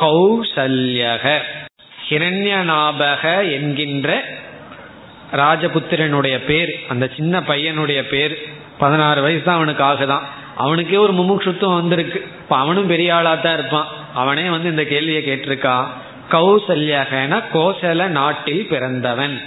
கௌசல்யக. 0.00 1.38
ஹிரண்ய 2.08 2.54
நாபக 2.72 3.52
என்கின்ற 3.52 4.24
ராஜபுத்திரனுடைய 5.32 6.36
பேர் 6.44 6.72
அந்த 6.88 7.10
சின்ன 7.16 7.40
பையனுடைய 7.40 8.00
பேர் 8.02 8.34
பதினாறு 8.78 9.22
வயசு 9.22 9.42
தான் 9.42 9.56
அவனுக்கு 9.56 9.84
ஆகுதான். 9.84 10.24
அவனுக்கே 10.56 10.96
ஒரு 10.96 11.12
முமுட்சுத்துவம் 11.12 11.80
வந்திருக்கு. 11.80 12.18
இப்போ 12.42 12.56
அவனும் 12.56 12.86
பெரிய 12.86 13.14
ஆளாக 13.14 13.40
தான் 13.40 13.56
இருப்பான். 13.58 13.88
அவனே 14.14 14.48
வந்து 14.48 14.70
இந்த 14.70 14.84
கேள்வியை 14.84 15.22
கேட்டிருக்கான் 15.26 15.86
கௌசல்யகன 16.30 17.42
கோசல 17.54 18.06
நாட்டில் 18.06 18.66
பிறந்தவன். 18.66 19.40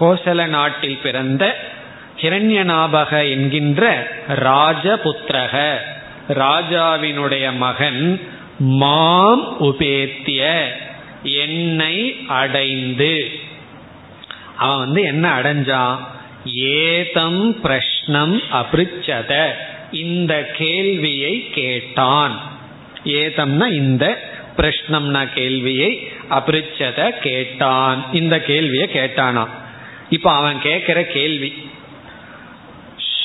கோசல 0.00 0.46
நாட்டில் 0.46 0.98
பிறந்த 1.02 1.70
ஹிரண்யநாபக 2.20 3.30
என்கின்ற 3.30 4.10
ராஜபுத்திரக. 4.28 5.74
ராஜாவினுடைய 6.28 7.56
மகன் 7.56 8.20
மாம் 8.58 9.60
உபேத்திய. 9.60 10.64
என்னை 11.22 12.16
அடைந்து. 12.28 13.30
அவன் 14.56 14.78
வந்து 14.78 15.02
என்ன 15.02 15.38
அடைஞ்சான்? 15.38 15.98
ஏதம் 16.54 17.56
பிரஷ்னம் 17.62 18.40
அபிருச்சத. 18.52 19.46
இந்த 19.92 20.50
கேள்வியை 20.56 21.48
கேட்டான். 21.50 22.40
ஏதம்னா 23.04 23.66
இந்த 23.66 24.29
பிரஷ்னம்னா 24.60 25.32
கேள்வியை 25.34 26.12
அபிரிச்சத 26.30 27.10
கேட்டான். 27.10 28.06
இந்த 28.12 28.40
கேள்வியை 28.40 28.88
கேட்டானா. 28.92 29.48
இப்ப 30.08 30.32
அவன் 30.32 30.60
கேட்கிற 30.60 31.04
கேள்வி. 31.04 31.70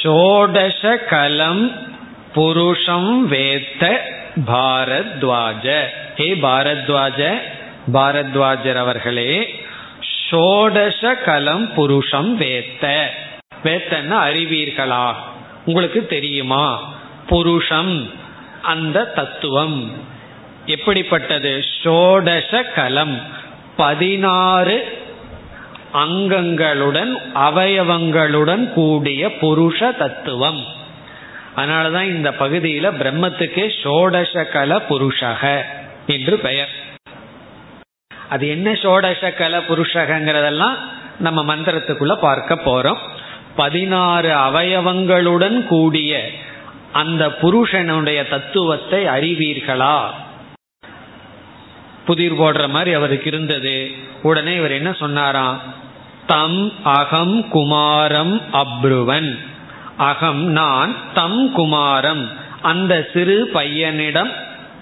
ஷோடச 0.04 1.06
கலம் 1.06 1.72
புருஷம் 2.36 3.32
வேத்த 3.32 3.98
பாரத்வாஜ. 4.48 5.84
ஹே 6.16 6.34
பாரத்வாஜ 6.34 7.42
பாரத்வாஜர் 7.94 8.76
அவர்களே 8.76 9.64
ஷோடச 10.30 11.24
கலம் 11.24 11.72
புருஷம் 11.78 12.42
வேத்த. 12.42 13.06
வேத்தன்னா 13.64 14.18
அறிவீர்களா? 14.30 15.14
உங்களுக்கு 15.66 16.06
தெரியுமா? 16.06 16.94
புருஷம் 17.30 18.10
அந்த 18.62 19.06
தத்துவம். 19.06 20.14
எப்படிப்பட்டது? 20.66 21.60
ஷோடச 21.84 22.74
கலம் 22.74 23.22
பதினாறு 23.76 24.98
அங்கங்களுடன் 25.94 27.14
அவயவங்களுடன் 27.36 28.74
கூடிய 28.74 29.28
புருஷ 29.28 29.98
தத்துவம். 29.98 30.64
அதனாலதான் 31.56 32.04
இந்த 32.04 32.30
பகுதியில 32.30 32.92
பிரம்மத்துக்கு 33.00 33.72
ஷோடச 33.84 34.46
கல 34.54 34.82
புருஷக 34.90 35.62
என்று 36.08 36.38
பெயர். 36.38 36.70
அது 38.30 38.48
என்ன 38.48 38.72
ஷோடச 38.72 39.34
கல 39.38 39.62
புருஷகங்கிறதெல்லாம் 39.70 40.78
நம்ம 41.20 41.56
மந்திரத்துக்குள்ள 41.56 42.16
பார்க்க 42.16 42.56
போறோம். 42.56 42.98
பதினாறு 43.56 44.30
அவயவங்களுடன் 44.30 45.64
கூடிய 45.64 46.30
அந்த 46.92 47.32
புருஷனுடைய 47.32 48.28
தத்துவத்தை 48.28 49.06
அறிவீர்களா? 49.06 50.04
புதிர் 52.06 52.40
போடுற 52.40 52.70
மாதிரி 52.70 52.94
அவருக்கு 52.94 53.26
இருந்தது. 53.26 53.92
உடனே 54.22 54.56
இவர் 54.56 54.72
என்ன 54.72 54.94
சொன்னாராம்? 54.94 55.62
தம் 56.28 56.74
அகம் 56.84 57.46
குமாரம் 57.54 58.42
அப்ருவன். 58.54 59.40
அகம் 59.98 60.44
நான் 60.44 60.96
தம் 61.14 61.58
குமாரம். 61.58 62.28
அந்த 62.62 63.10
சிறு 63.14 63.50
பையனிடம் 63.54 64.32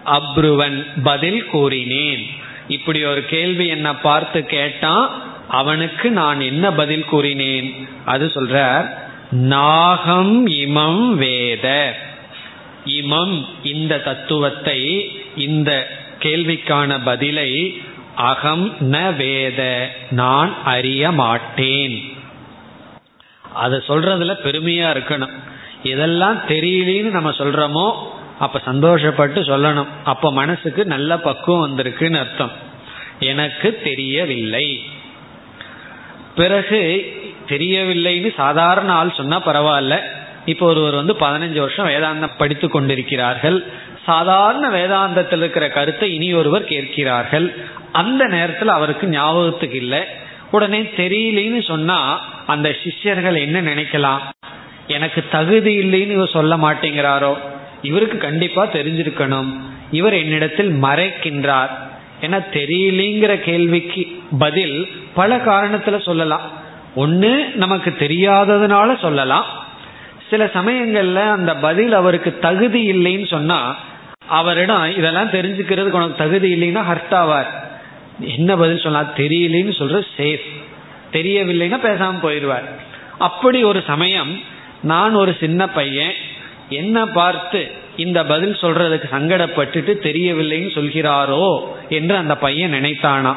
அப்ருவன் 0.06 0.86
பதில் 1.04 1.46
கூறினேன். 1.46 2.28
இப்படி 2.68 3.04
ஒரு 3.04 3.26
கேள்வி 3.26 3.68
என்ன 3.68 3.96
பார்த்து 3.96 4.46
கேட்டான். 4.46 5.10
அவனுக்கு 5.48 6.12
நான் 6.12 6.40
என்ன 6.40 6.72
பதில் 6.72 7.06
கூறினேன்? 7.06 7.88
அது 8.06 8.26
சொல்ற 8.26 8.90
நாகம் 9.32 10.48
இமம் 10.48 11.14
வேத. 11.14 11.96
இமம் 12.86 13.46
இந்த 13.64 14.00
தத்துவத்தை 14.00 15.12
இந்த 15.36 15.88
கேள்விக்கான 16.24 17.00
பதிலை 17.04 17.82
அகம் 18.16 18.76
ந 18.80 19.16
வேத 19.16 19.90
நான் 20.10 20.64
அறிய 20.64 21.12
மாட்டேன். 21.12 22.18
அதை 23.54 23.80
சொல்றதுல 23.88 24.34
பெருமையா 24.44 24.88
இருக்கணும். 24.94 25.34
இதெல்லாம் 25.84 26.38
தெரியலேன்னு 26.48 27.10
நம்ம 27.10 27.30
சொல்றோமோ 27.30 28.12
அப்ப 28.40 28.62
சந்தோஷப்பட்டு 28.66 29.40
சொல்லணும். 29.42 29.88
அப்ப 30.04 30.32
மனசுக்கு 30.32 30.86
நல்ல 30.86 31.18
பக்குவம் 31.18 31.64
வந்திருக்குன்னு 31.64 32.20
அர்த்தம். 32.20 32.52
எனக்கு 33.20 33.82
தெரியவில்லை. 33.84 34.82
பிறகு 36.36 36.80
தெரியவில்லைன்னு 37.50 38.34
சாதாரண 38.36 38.92
ஆள் 38.92 39.14
சொன்னா 39.18 39.42
பரவாயில்ல. 39.42 40.00
இப்போ 40.46 40.66
ஒருவர் 40.66 40.94
வந்து 40.94 41.14
பதினஞ்சு 41.14 41.60
வருஷம் 41.60 41.88
வேதாந்தம் 41.88 42.32
படித்து 42.38 42.70
கொண்டிருக்கிறார்கள். 42.70 43.72
சாதாரண 44.06 44.70
வேதாந்தத்தில் 44.70 45.38
இருக்கிற 45.38 45.70
கருத்தை 45.70 46.14
இனி 46.14 46.34
ஒருவர் 46.34 46.64
கேட்கிறார்கள். 46.64 47.56
அந்த 47.92 48.26
நேரத்தில் 48.26 48.68
அவருக்கு 48.68 49.08
ஞாபகத்துக்கு 49.08 49.78
இல்லை. 49.78 50.00
உடனே 50.52 50.82
தெரியலன்னு 50.82 51.68
சொன்னா 51.68 52.22
அந்த 52.48 52.76
சிஷ்யர்கள் 52.84 53.36
என்ன 53.36 53.62
நினைக்கலாம்? 53.62 54.20
எனக்கு 54.88 55.24
தகுதி 55.32 55.78
இல்லைன்னு 55.78 56.10
இவர் 56.10 56.30
சொல்ல 56.30 56.58
மாட்டேங்கிறாரோ? 56.58 57.38
இவருக்கு 57.82 58.18
கண்டிப்பா 58.18 58.66
தெரிஞ்சிருக்கணும். 58.66 59.60
இவர் 59.92 60.14
என்னிடத்தில் 60.14 60.70
மறைக்கின்றார். 60.70 61.70
ஏன்னா 62.22 62.46
தெரியலிங்கிற 62.54 63.40
கேள்விக்கு 63.40 64.22
பதில் 64.40 64.88
பல 65.14 65.38
காரணத்துல 65.38 66.02
சொல்லலாம். 66.02 66.52
ஒன்று 66.96 67.52
நமக்கு 67.56 67.96
தெரியாததுனால 68.00 69.00
சொல்லலாம். 69.00 69.46
சில 70.30 70.46
சமயங்கள்ல 70.46 71.16
அந்த 71.16 71.56
பதில் 71.56 71.94
அவருக்கு 71.94 72.40
தகுதி 72.40 72.94
இல்லைன்னு 72.94 73.28
சொன்னா 73.28 73.76
அவரிடம் 74.28 74.98
இதெல்லாம் 74.98 75.32
தெரிஞ்சுக்கிறதுக்கு 75.32 75.92
உனக்கு 75.92 76.16
தகுதி 76.16 76.56
இல்லைன்னா 76.56 76.80
ஹர்ட் 76.80 77.14
ஆவார். 77.14 77.48
என்ன 78.20 78.56
பதில் 78.56 78.80
சொன்னா? 78.80 79.12
தெரியலன்னு 79.18 79.74
சொல்ற 79.78 80.02
சேஃப் 80.18 80.42
தெரியவில்லைன்னா 81.12 81.78
பேசாம 81.84 82.16
போயிடுவார். 82.24 82.70
அப்படி 83.18 83.64
ஒரு 83.64 83.84
சமயம் 83.88 84.42
நான் 84.84 85.14
ஒரு 85.14 85.38
சின்ன 85.40 85.70
பையன் 85.70 86.14
என்ன 86.70 87.06
பார்த்து 87.06 87.72
இந்த 87.98 88.26
பதில் 88.26 88.58
சொல்றதுக்கு 88.62 89.04
சங்கடப்பட்டுட்டு 89.12 89.94
தெரியவில்லைன்னு 90.04 90.70
சொல்கிறாரோ 90.76 91.62
என்று 91.90 92.16
அந்த 92.16 92.38
பையன் 92.38 92.74
நினைத்தானா? 92.74 93.36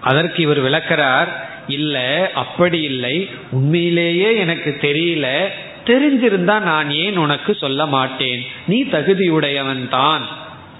அதற்கு 0.00 0.42
இவர் 0.42 0.62
விளக்கிறார் 0.62 1.26
இல்ல 1.68 2.30
அப்படி 2.34 2.80
இல்லை. 2.80 3.30
உண்மையிலேயே 3.50 4.36
எனக்கு 4.36 4.76
தெரியல. 4.80 5.48
தெரிஞ்சிருந்தா 5.86 6.60
நான் 6.60 6.90
ஏன் 6.90 7.16
உனக்கு 7.16 7.54
சொல்ல 7.54 7.86
மாட்டேன்? 7.86 8.46
நீ 8.66 8.82
தகுதியுடையவன் 8.82 9.88
தான். 9.88 10.26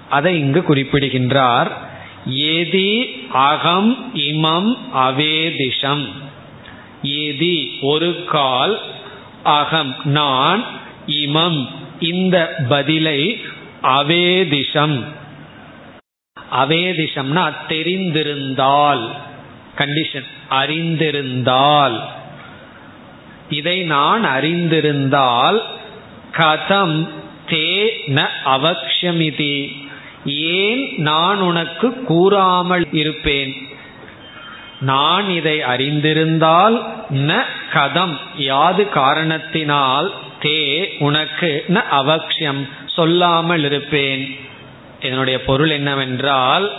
அதை 0.09 0.39
இங்கு 0.39 0.63
குறிப்பிடுகின்றார். 0.63 1.71
ஏதி 2.27 3.05
அகம் 3.31 4.11
இமம் 4.15 4.77
அவேதிஷம். 4.95 6.07
ஏதி 7.03 7.77
ஒரு 7.81 8.23
கால் 8.27 8.79
அகம் 9.43 9.95
நான் 10.03 10.63
இமம் 11.07 11.67
இந்த 11.99 12.55
பதிலை 12.69 13.41
அவேதிஷம். 13.83 15.03
அவேதிஷம்னா 16.51 17.53
தெரிந்திருந்தால் 17.67 19.11
கண்டிஷன் 19.77 20.27
அறிந்திருந்தால். 20.49 22.21
இதை 23.49 23.81
நான் 23.81 24.25
அறிந்திருந்தால் 24.25 25.61
கதம் 26.37 27.09
தே 27.49 27.89
ந 28.07 28.27
அவக்ஷமிதி. 28.45 29.75
ஏன் 30.25 30.93
நான் 30.97 31.39
உனக்கு 31.39 32.03
கூறாமல் 32.03 32.87
இருப்பேன்? 32.91 33.67
நான் 34.79 35.29
இதை 35.29 35.59
அறிந்திருந்தால் 35.59 36.85
ந 37.09 37.43
கதம். 37.73 38.17
யாது 38.37 38.89
காரணத்தினால் 38.89 40.13
தே 40.41 40.87
உனக்கு 40.99 41.65
ந 41.67 41.81
அவக்ஷம். 41.91 42.69
சொல்லாமல் 42.85 43.63
இருப்பேன். 43.63 44.39
இதனுடைய 45.01 45.43
பொருள் 45.43 45.69
என்னவென்றால் 45.69 46.73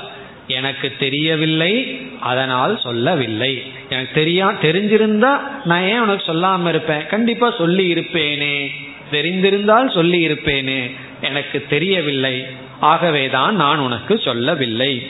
எனக்கு 0.46 0.92
தெரியவில்லை 0.98 2.00
அதனால் 2.20 2.80
சொல்லவில்லை. 2.80 3.62
எனக்கு 3.88 4.24
தெரியா 4.24 4.64
தெரிஞ்சிருந்தா 4.64 5.38
நான் 5.64 5.82
ஏன் 5.82 6.00
உனக்கு 6.00 6.34
சொல்லாம 6.34 6.68
இருப்பேன்? 6.68 7.06
கண்டிப்பா 7.06 7.54
சொல்லி 7.58 7.94
இருப்பேனே 7.94 8.66
தெரிந்திருந்தால் 9.12 9.94
சொல்லி 9.94 10.28
இருப்பேனே 10.28 10.90
எனக்கு 11.20 11.64
தெரியவில்லை. 11.68 12.46
ஆகவேதான் 12.80 13.56
நான் 13.56 13.78
உனக்கு 13.78 14.18
சொல்லவில்லை. 14.18 15.06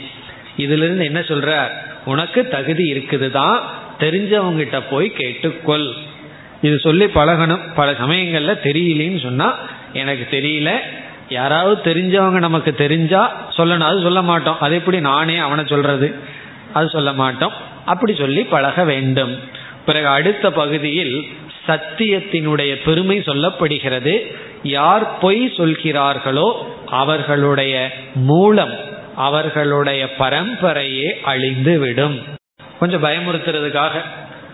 இதிலிருந்து 0.57 1.05
என்ன 1.05 1.21
சொல்ற 1.21 1.69
உனக்கு 2.05 2.49
தகுதி 2.49 2.93
இருக்குதுதான் 2.93 3.59
தெரிஞ்சவங்கிட்ட 3.99 4.83
போய் 4.91 5.13
கேட்டுக்கொள். 5.19 5.93
இது 6.63 6.79
சொல்லி 6.79 7.05
பழகணும். 7.05 7.61
பல 7.75 7.93
சமயங்கள்ல 7.93 8.59
தெரியலன்னு 8.63 9.23
சொன்னா 9.23 9.59
எனக்கு 9.93 10.37
தெரியல. 10.37 10.79
யாராவது 11.29 11.95
தெரிஞ்சவங்க 11.95 12.39
நமக்கு 12.39 12.75
தெரிஞ்சா 12.75 13.47
சொல்லணும். 13.57 13.81
அது 13.81 14.01
சொல்ல 14.01 14.23
மாட்டோம். 14.23 14.61
அது 14.61 14.75
எப்படி 14.75 15.01
நானே 15.01 15.37
அவனை 15.37 15.67
சொல்றது? 15.67 16.15
அது 16.73 16.89
சொல்ல 16.89 17.13
மாட்டோம். 17.13 17.53
அப்படி 17.85 18.15
சொல்லி 18.15 18.45
பழக 18.45 18.85
வேண்டும். 18.85 19.39
பிறகு 19.87 20.07
அடுத்த 20.07 20.51
பகுதியில் 20.51 21.29
சத்தியத்தினுடைய 21.67 22.83
பெருமை 22.85 23.19
சொல்லப்படுகிறது. 23.19 24.35
யார் 24.63 25.19
பொய் 25.19 25.53
சொல்கிறார்களோ 25.57 26.77
அவர்களுடைய 26.91 27.91
மூலம் 28.15 28.73
அவர்களுடைய 29.17 30.09
பரம்பரையே 30.19 31.21
அழிந்து 31.23 31.79
விடும் 31.79 32.23
கொஞ்சம் 32.79 33.05
பயமுறுத்துறதுக்காக. 33.05 33.91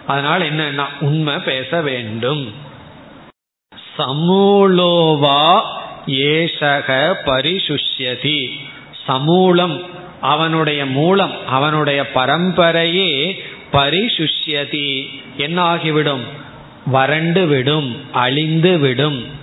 அதனால் 0.06 0.40
என்னன்னா 0.40 0.84
உண்மை 1.00 1.34
பேச 1.38 1.80
வேண்டும். 1.80 2.54
சமூலோவா 3.98 5.60
ஏஷக 6.10 7.14
பரிசுஷ்யதி. 7.26 8.50
சமூலம் 9.08 9.84
அவனுடைய 10.20 10.86
மூலம் 10.86 11.46
அவனுடைய 11.46 12.06
பரம்பரையே 12.14 13.38
பரிசுஷ்யதி. 13.72 15.06
என்ன 15.36 15.62
ஆகிவிடும் 15.62 16.24
வறண்டு 16.86 17.46
விடும் 17.46 18.12
அழிந்து 18.12 18.78
விடும் 18.78 19.38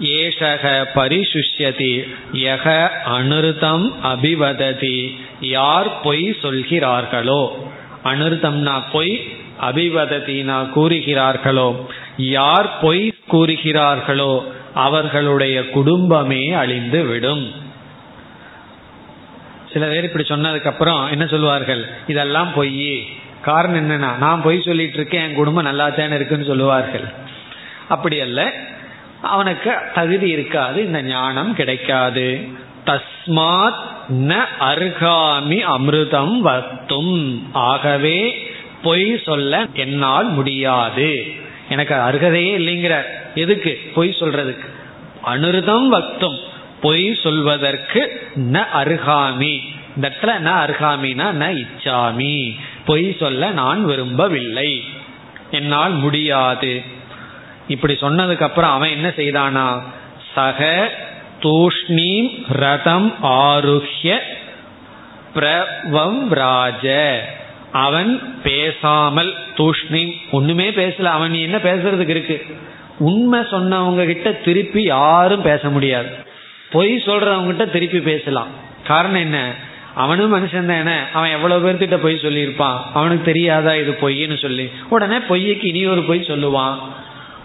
ஏஷக 0.00 0.84
பரிசுஷ்யதி 0.94 2.08
யக 2.32 2.88
அனுர்தம் 3.06 3.92
அபிவததி. 4.04 5.16
யார் 5.40 6.00
பொய் 6.00 6.36
சொல்கிறார்களோ? 6.42 7.70
அனுர்தம்னா 8.04 8.82
பொய் 8.92 9.22
அபிவதத்தினா 9.60 10.68
கூறுகிறார்களோ? 10.74 11.86
யார் 12.16 12.78
பொய் 12.80 13.14
கூறுகிறார்களோ? 13.32 14.44
அவர்களுடைய 14.76 15.70
குடும்பமே 15.70 16.52
அழிந்து 16.52 17.04
விடும் 17.04 17.52
சில 19.72 19.86
பேர் 19.86 20.04
இப்படி 20.04 20.24
சொன்னதுக்கு 20.28 20.66
அப்புறம் 20.66 21.10
என்ன 21.10 21.26
சொல்லுவார்கள்? 21.26 21.88
இதெல்லாம் 22.06 22.52
பொய் 22.54 23.06
காரணம் 23.42 23.90
என்னன்னா 23.90 24.16
நான் 24.18 24.42
பொய் 24.42 24.62
சொல்லிட்டு 24.62 24.94
இருக்கேன் 24.94 25.28
என் 25.28 25.34
குடும்பம் 25.34 25.64
நல்லா 25.64 25.88
தானே 25.88 26.14
இருக்குன்னு 26.14 26.44
சொல்லுவார்கள். 26.44 27.04
அப்படி 27.88 28.20
அல்ல. 28.20 28.52
அவனுக்கு 29.22 29.72
தகுதி 29.94 30.28
இருக்காது 30.28 30.84
இந்த 30.84 31.02
ஞானம் 31.02 31.54
கிடைக்காது. 31.54 32.48
தஸ்மாத் 32.86 33.84
ந 34.12 34.44
அருகாமி 34.60 35.64
அமிர்தம் 35.78 36.38
வத்தும் 36.44 37.42
ஆகவே 37.52 38.48
பொய் 38.82 39.22
சொல்ல 39.24 39.66
என்னால் 39.72 40.28
முடியாது. 40.28 41.26
எனக்கு 41.68 41.94
அருகதையே 41.94 42.58
இல்லைங்கிற 42.58 43.02
எதுக்கு? 43.36 43.80
பொய் 43.94 44.16
சொல்றதுக்கு. 44.20 44.66
அனுருதம் 45.22 45.92
வக்தும். 45.92 46.38
பொய் 46.80 47.14
சொல்வதற்கு 47.14 48.28
ந 48.34 48.66
அருகாமி. 48.74 49.60
இந்த 49.96 50.08
இடத்துல 50.08 50.24
ந 50.24 50.50
அருகாமினா 50.66 51.32
ந 51.32 51.66
இச்சாமி. 51.66 52.56
பொய் 52.84 53.16
சொல்ல 53.20 53.50
நான் 53.50 53.84
விரும்பவில்லை. 53.84 54.84
என்னால் 55.50 55.92
முடியாது. 55.92 56.82
இப்படி 57.68 57.92
சொன்னதுக்கு 57.92 58.42
அப்புறம் 58.42 58.70
அவன் 58.70 58.90
என்ன 58.90 59.08
செய்தானா? 59.08 59.82
சக 60.34 60.90
தூஷ்ணீம் 61.42 62.44
ரதம் 62.48 63.14
ஆருஹ்ய 63.22 64.18
பிரவம் 65.34 66.28
ராஜ. 66.30 67.18
அவன் 67.72 68.40
பேசாமல் 68.42 69.34
தூஷ்ணீம். 69.56 70.16
ஒண்ணுமே 70.30 70.70
பேசல. 70.70 71.04
அவன் 71.04 71.34
என்ன 71.34 71.56
பேசுறதுக்கு 71.56 72.08
இருக்கு? 72.08 72.46
உண்மை 72.98 73.40
சொன்னவங்க 73.40 74.04
கிட்ட 74.04 74.32
திருப்பி 74.32 74.82
யாரும் 74.82 75.42
பேச 75.42 75.68
முடியாது. 75.68 76.08
பொய் 76.70 77.02
சொல்றவங்க 77.06 77.46
கிட்ட 77.46 77.66
திருப்பி 77.66 78.00
பேசலாம். 78.00 78.46
காரணம் 78.86 79.20
என்ன? 79.20 79.52
அவனும் 79.94 80.34
மனுஷன் 80.34 80.66
தானே. 80.66 80.98
அவன் 81.12 81.30
எவ்வளவு 81.30 81.72
பேர்த்திட்ட 81.72 81.96
பொய் 81.96 82.18
சொல்லியிருப்பான்? 82.22 82.76
அவனுக்கு 82.94 83.24
தெரியாதா 83.24 83.74
இது 83.74 83.98
பொய்ன்னு 84.00 84.38
சொல்லி. 84.38 84.70
உடனே 84.88 85.16
பொய்யக்கு 85.16 85.64
இனி 85.64 85.86
ஒரு 85.86 86.02
பொய் 86.02 86.20
சொல்லுவான். 86.20 86.74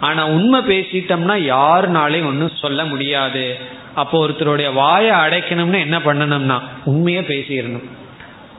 ஆனா 0.00 0.26
உண்மை 0.26 0.60
பேசிட்டோம்னா 0.60 1.54
யாருனாலையும் 1.54 2.26
ஒன்றும் 2.26 2.56
சொல்ல 2.60 2.84
முடியாது. 2.84 3.56
அப்போ 3.94 4.28
ஒருத்தருடைய 4.28 4.72
வாயை 4.72 5.10
அடைக்கணும்னு 5.10 5.80
என்ன 5.80 5.98
பண்ணணும்னா 5.98 6.60
உண்மையை 6.84 7.22
பேசிடணும். 7.22 7.84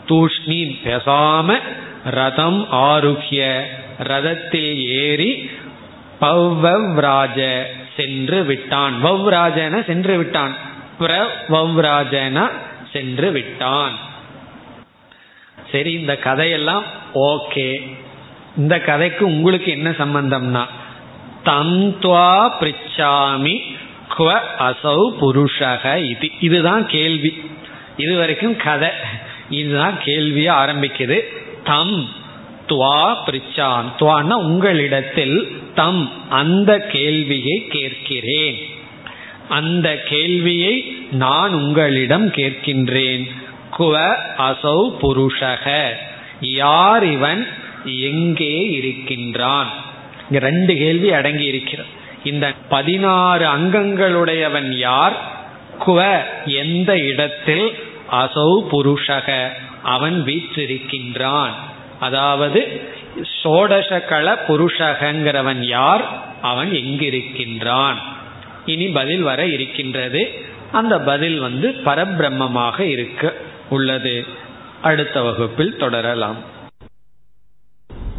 தூஷ்ணி 0.07 0.77
பேசாம 0.85 1.57
ரதம் 2.03 2.67
ஆருக்கிய 2.71 3.61
ரதத்தில் 4.03 4.75
ஏறி 4.75 5.49
பவ்வவ்ராஜ 6.24 7.63
சென்று 7.97 8.43
விட்டான். 8.43 9.05
வவ்ராஜன 9.05 9.86
சென்று 9.86 10.17
விட்டான். 10.17 10.55
பிரவவ்ராஜன 10.99 12.49
சென்று 12.93 13.32
விட்டான். 13.32 13.91
சரி 15.71 15.91
இந்த 15.91 16.17
கதையெல்லாம் 16.17 16.84
ஓகே. 17.13 17.95
இந்த 18.57 18.80
கதைக்கு 18.80 19.26
உங்களுக்கு 19.26 19.71
என்ன 19.71 19.89
சம்பந்தம்னா 19.89 20.65
தந்த்வா 21.45 22.51
பிரிச்சாமி 22.59 23.76
குவ 24.17 24.39
அசௌ 24.59 25.13
புருஷக 25.21 25.97
இது. 25.97 26.30
இதுதான் 26.39 26.88
கேள்வி. 26.88 27.51
இது 27.97 28.17
வரைக்கும் 28.17 28.55
கதை. 28.55 28.89
இதுதான் 29.49 30.01
கேள்வியை 30.03 30.55
ஆரம்பிக்குது. 30.55 31.19
தம் 31.63 32.09
துவா 32.74 33.15
பிரிச்சான். 33.28 33.84
துவான்னா 33.99 34.34
உங்களிடத்தில் 34.34 35.61
தம் 35.76 36.11
அந்த 36.30 36.78
கேள்வியை 36.78 37.67
கேட்கிறேன். 37.69 38.57
அந்த 39.49 40.01
கேள்வியை 40.05 41.05
நான் 41.11 41.53
உங்களிடம் 41.53 42.28
கேட்கின்றேன். 42.28 43.32
குவ 43.80 44.15
அசௌ 44.38 44.91
புருஷக. 45.01 45.89
யார் 46.41 47.05
இவன்? 47.05 47.47
எங்கே 47.86 48.69
இருக்கின்றான்? 48.69 49.69
இங்க 50.24 50.39
ரெண்டு 50.39 50.76
கேள்வி 50.76 51.11
அடங்கி 51.11 51.43
இருக்கிறது. 51.43 51.89
இந்த 52.24 52.53
பதினாறு 52.69 53.45
அங்கங்களுடையவன் 53.45 54.78
யார்? 54.78 55.32
குவ 55.88 56.24
எந்த 56.45 56.97
இடத்தில்? 56.97 57.78
அசௌ 58.11 58.63
புருஷக. 58.71 59.47
அவன் 59.84 60.24
வீற்றிருக்கின்றான். 60.26 61.51
அதாவது 62.08 62.62
சோடசகல 63.43 64.28
புருஷகங்கிறவன் 64.47 65.62
யார்? 65.78 66.06
அவன் 66.41 66.72
எங்கிருக்கின்றான். 66.72 67.99
இனி 68.66 68.88
பதில் 68.88 69.22
வர 69.22 69.45
இருக்கின்றது. 69.45 70.22
அந்த 70.72 70.99
பதில் 70.99 71.39
வந்து 71.39 71.68
பரபிரம்மமாக 71.86 72.80
இருக்க 72.80 73.34
உள்ளது. 73.70 74.16
அடுத்த 74.82 75.22
வகுப்பில் 75.22 75.78
தொடரலாம். 75.78 76.51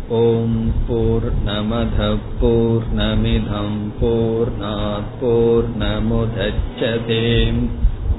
ஓம் 0.09 0.73
போர் 0.89 1.29
நமத 1.47 2.19
போர் 2.41 2.87
நமிதம் 2.97 3.81
போர் 4.01 4.53
போர் 5.21 5.69
நமுதச்சதேம் 5.79 7.65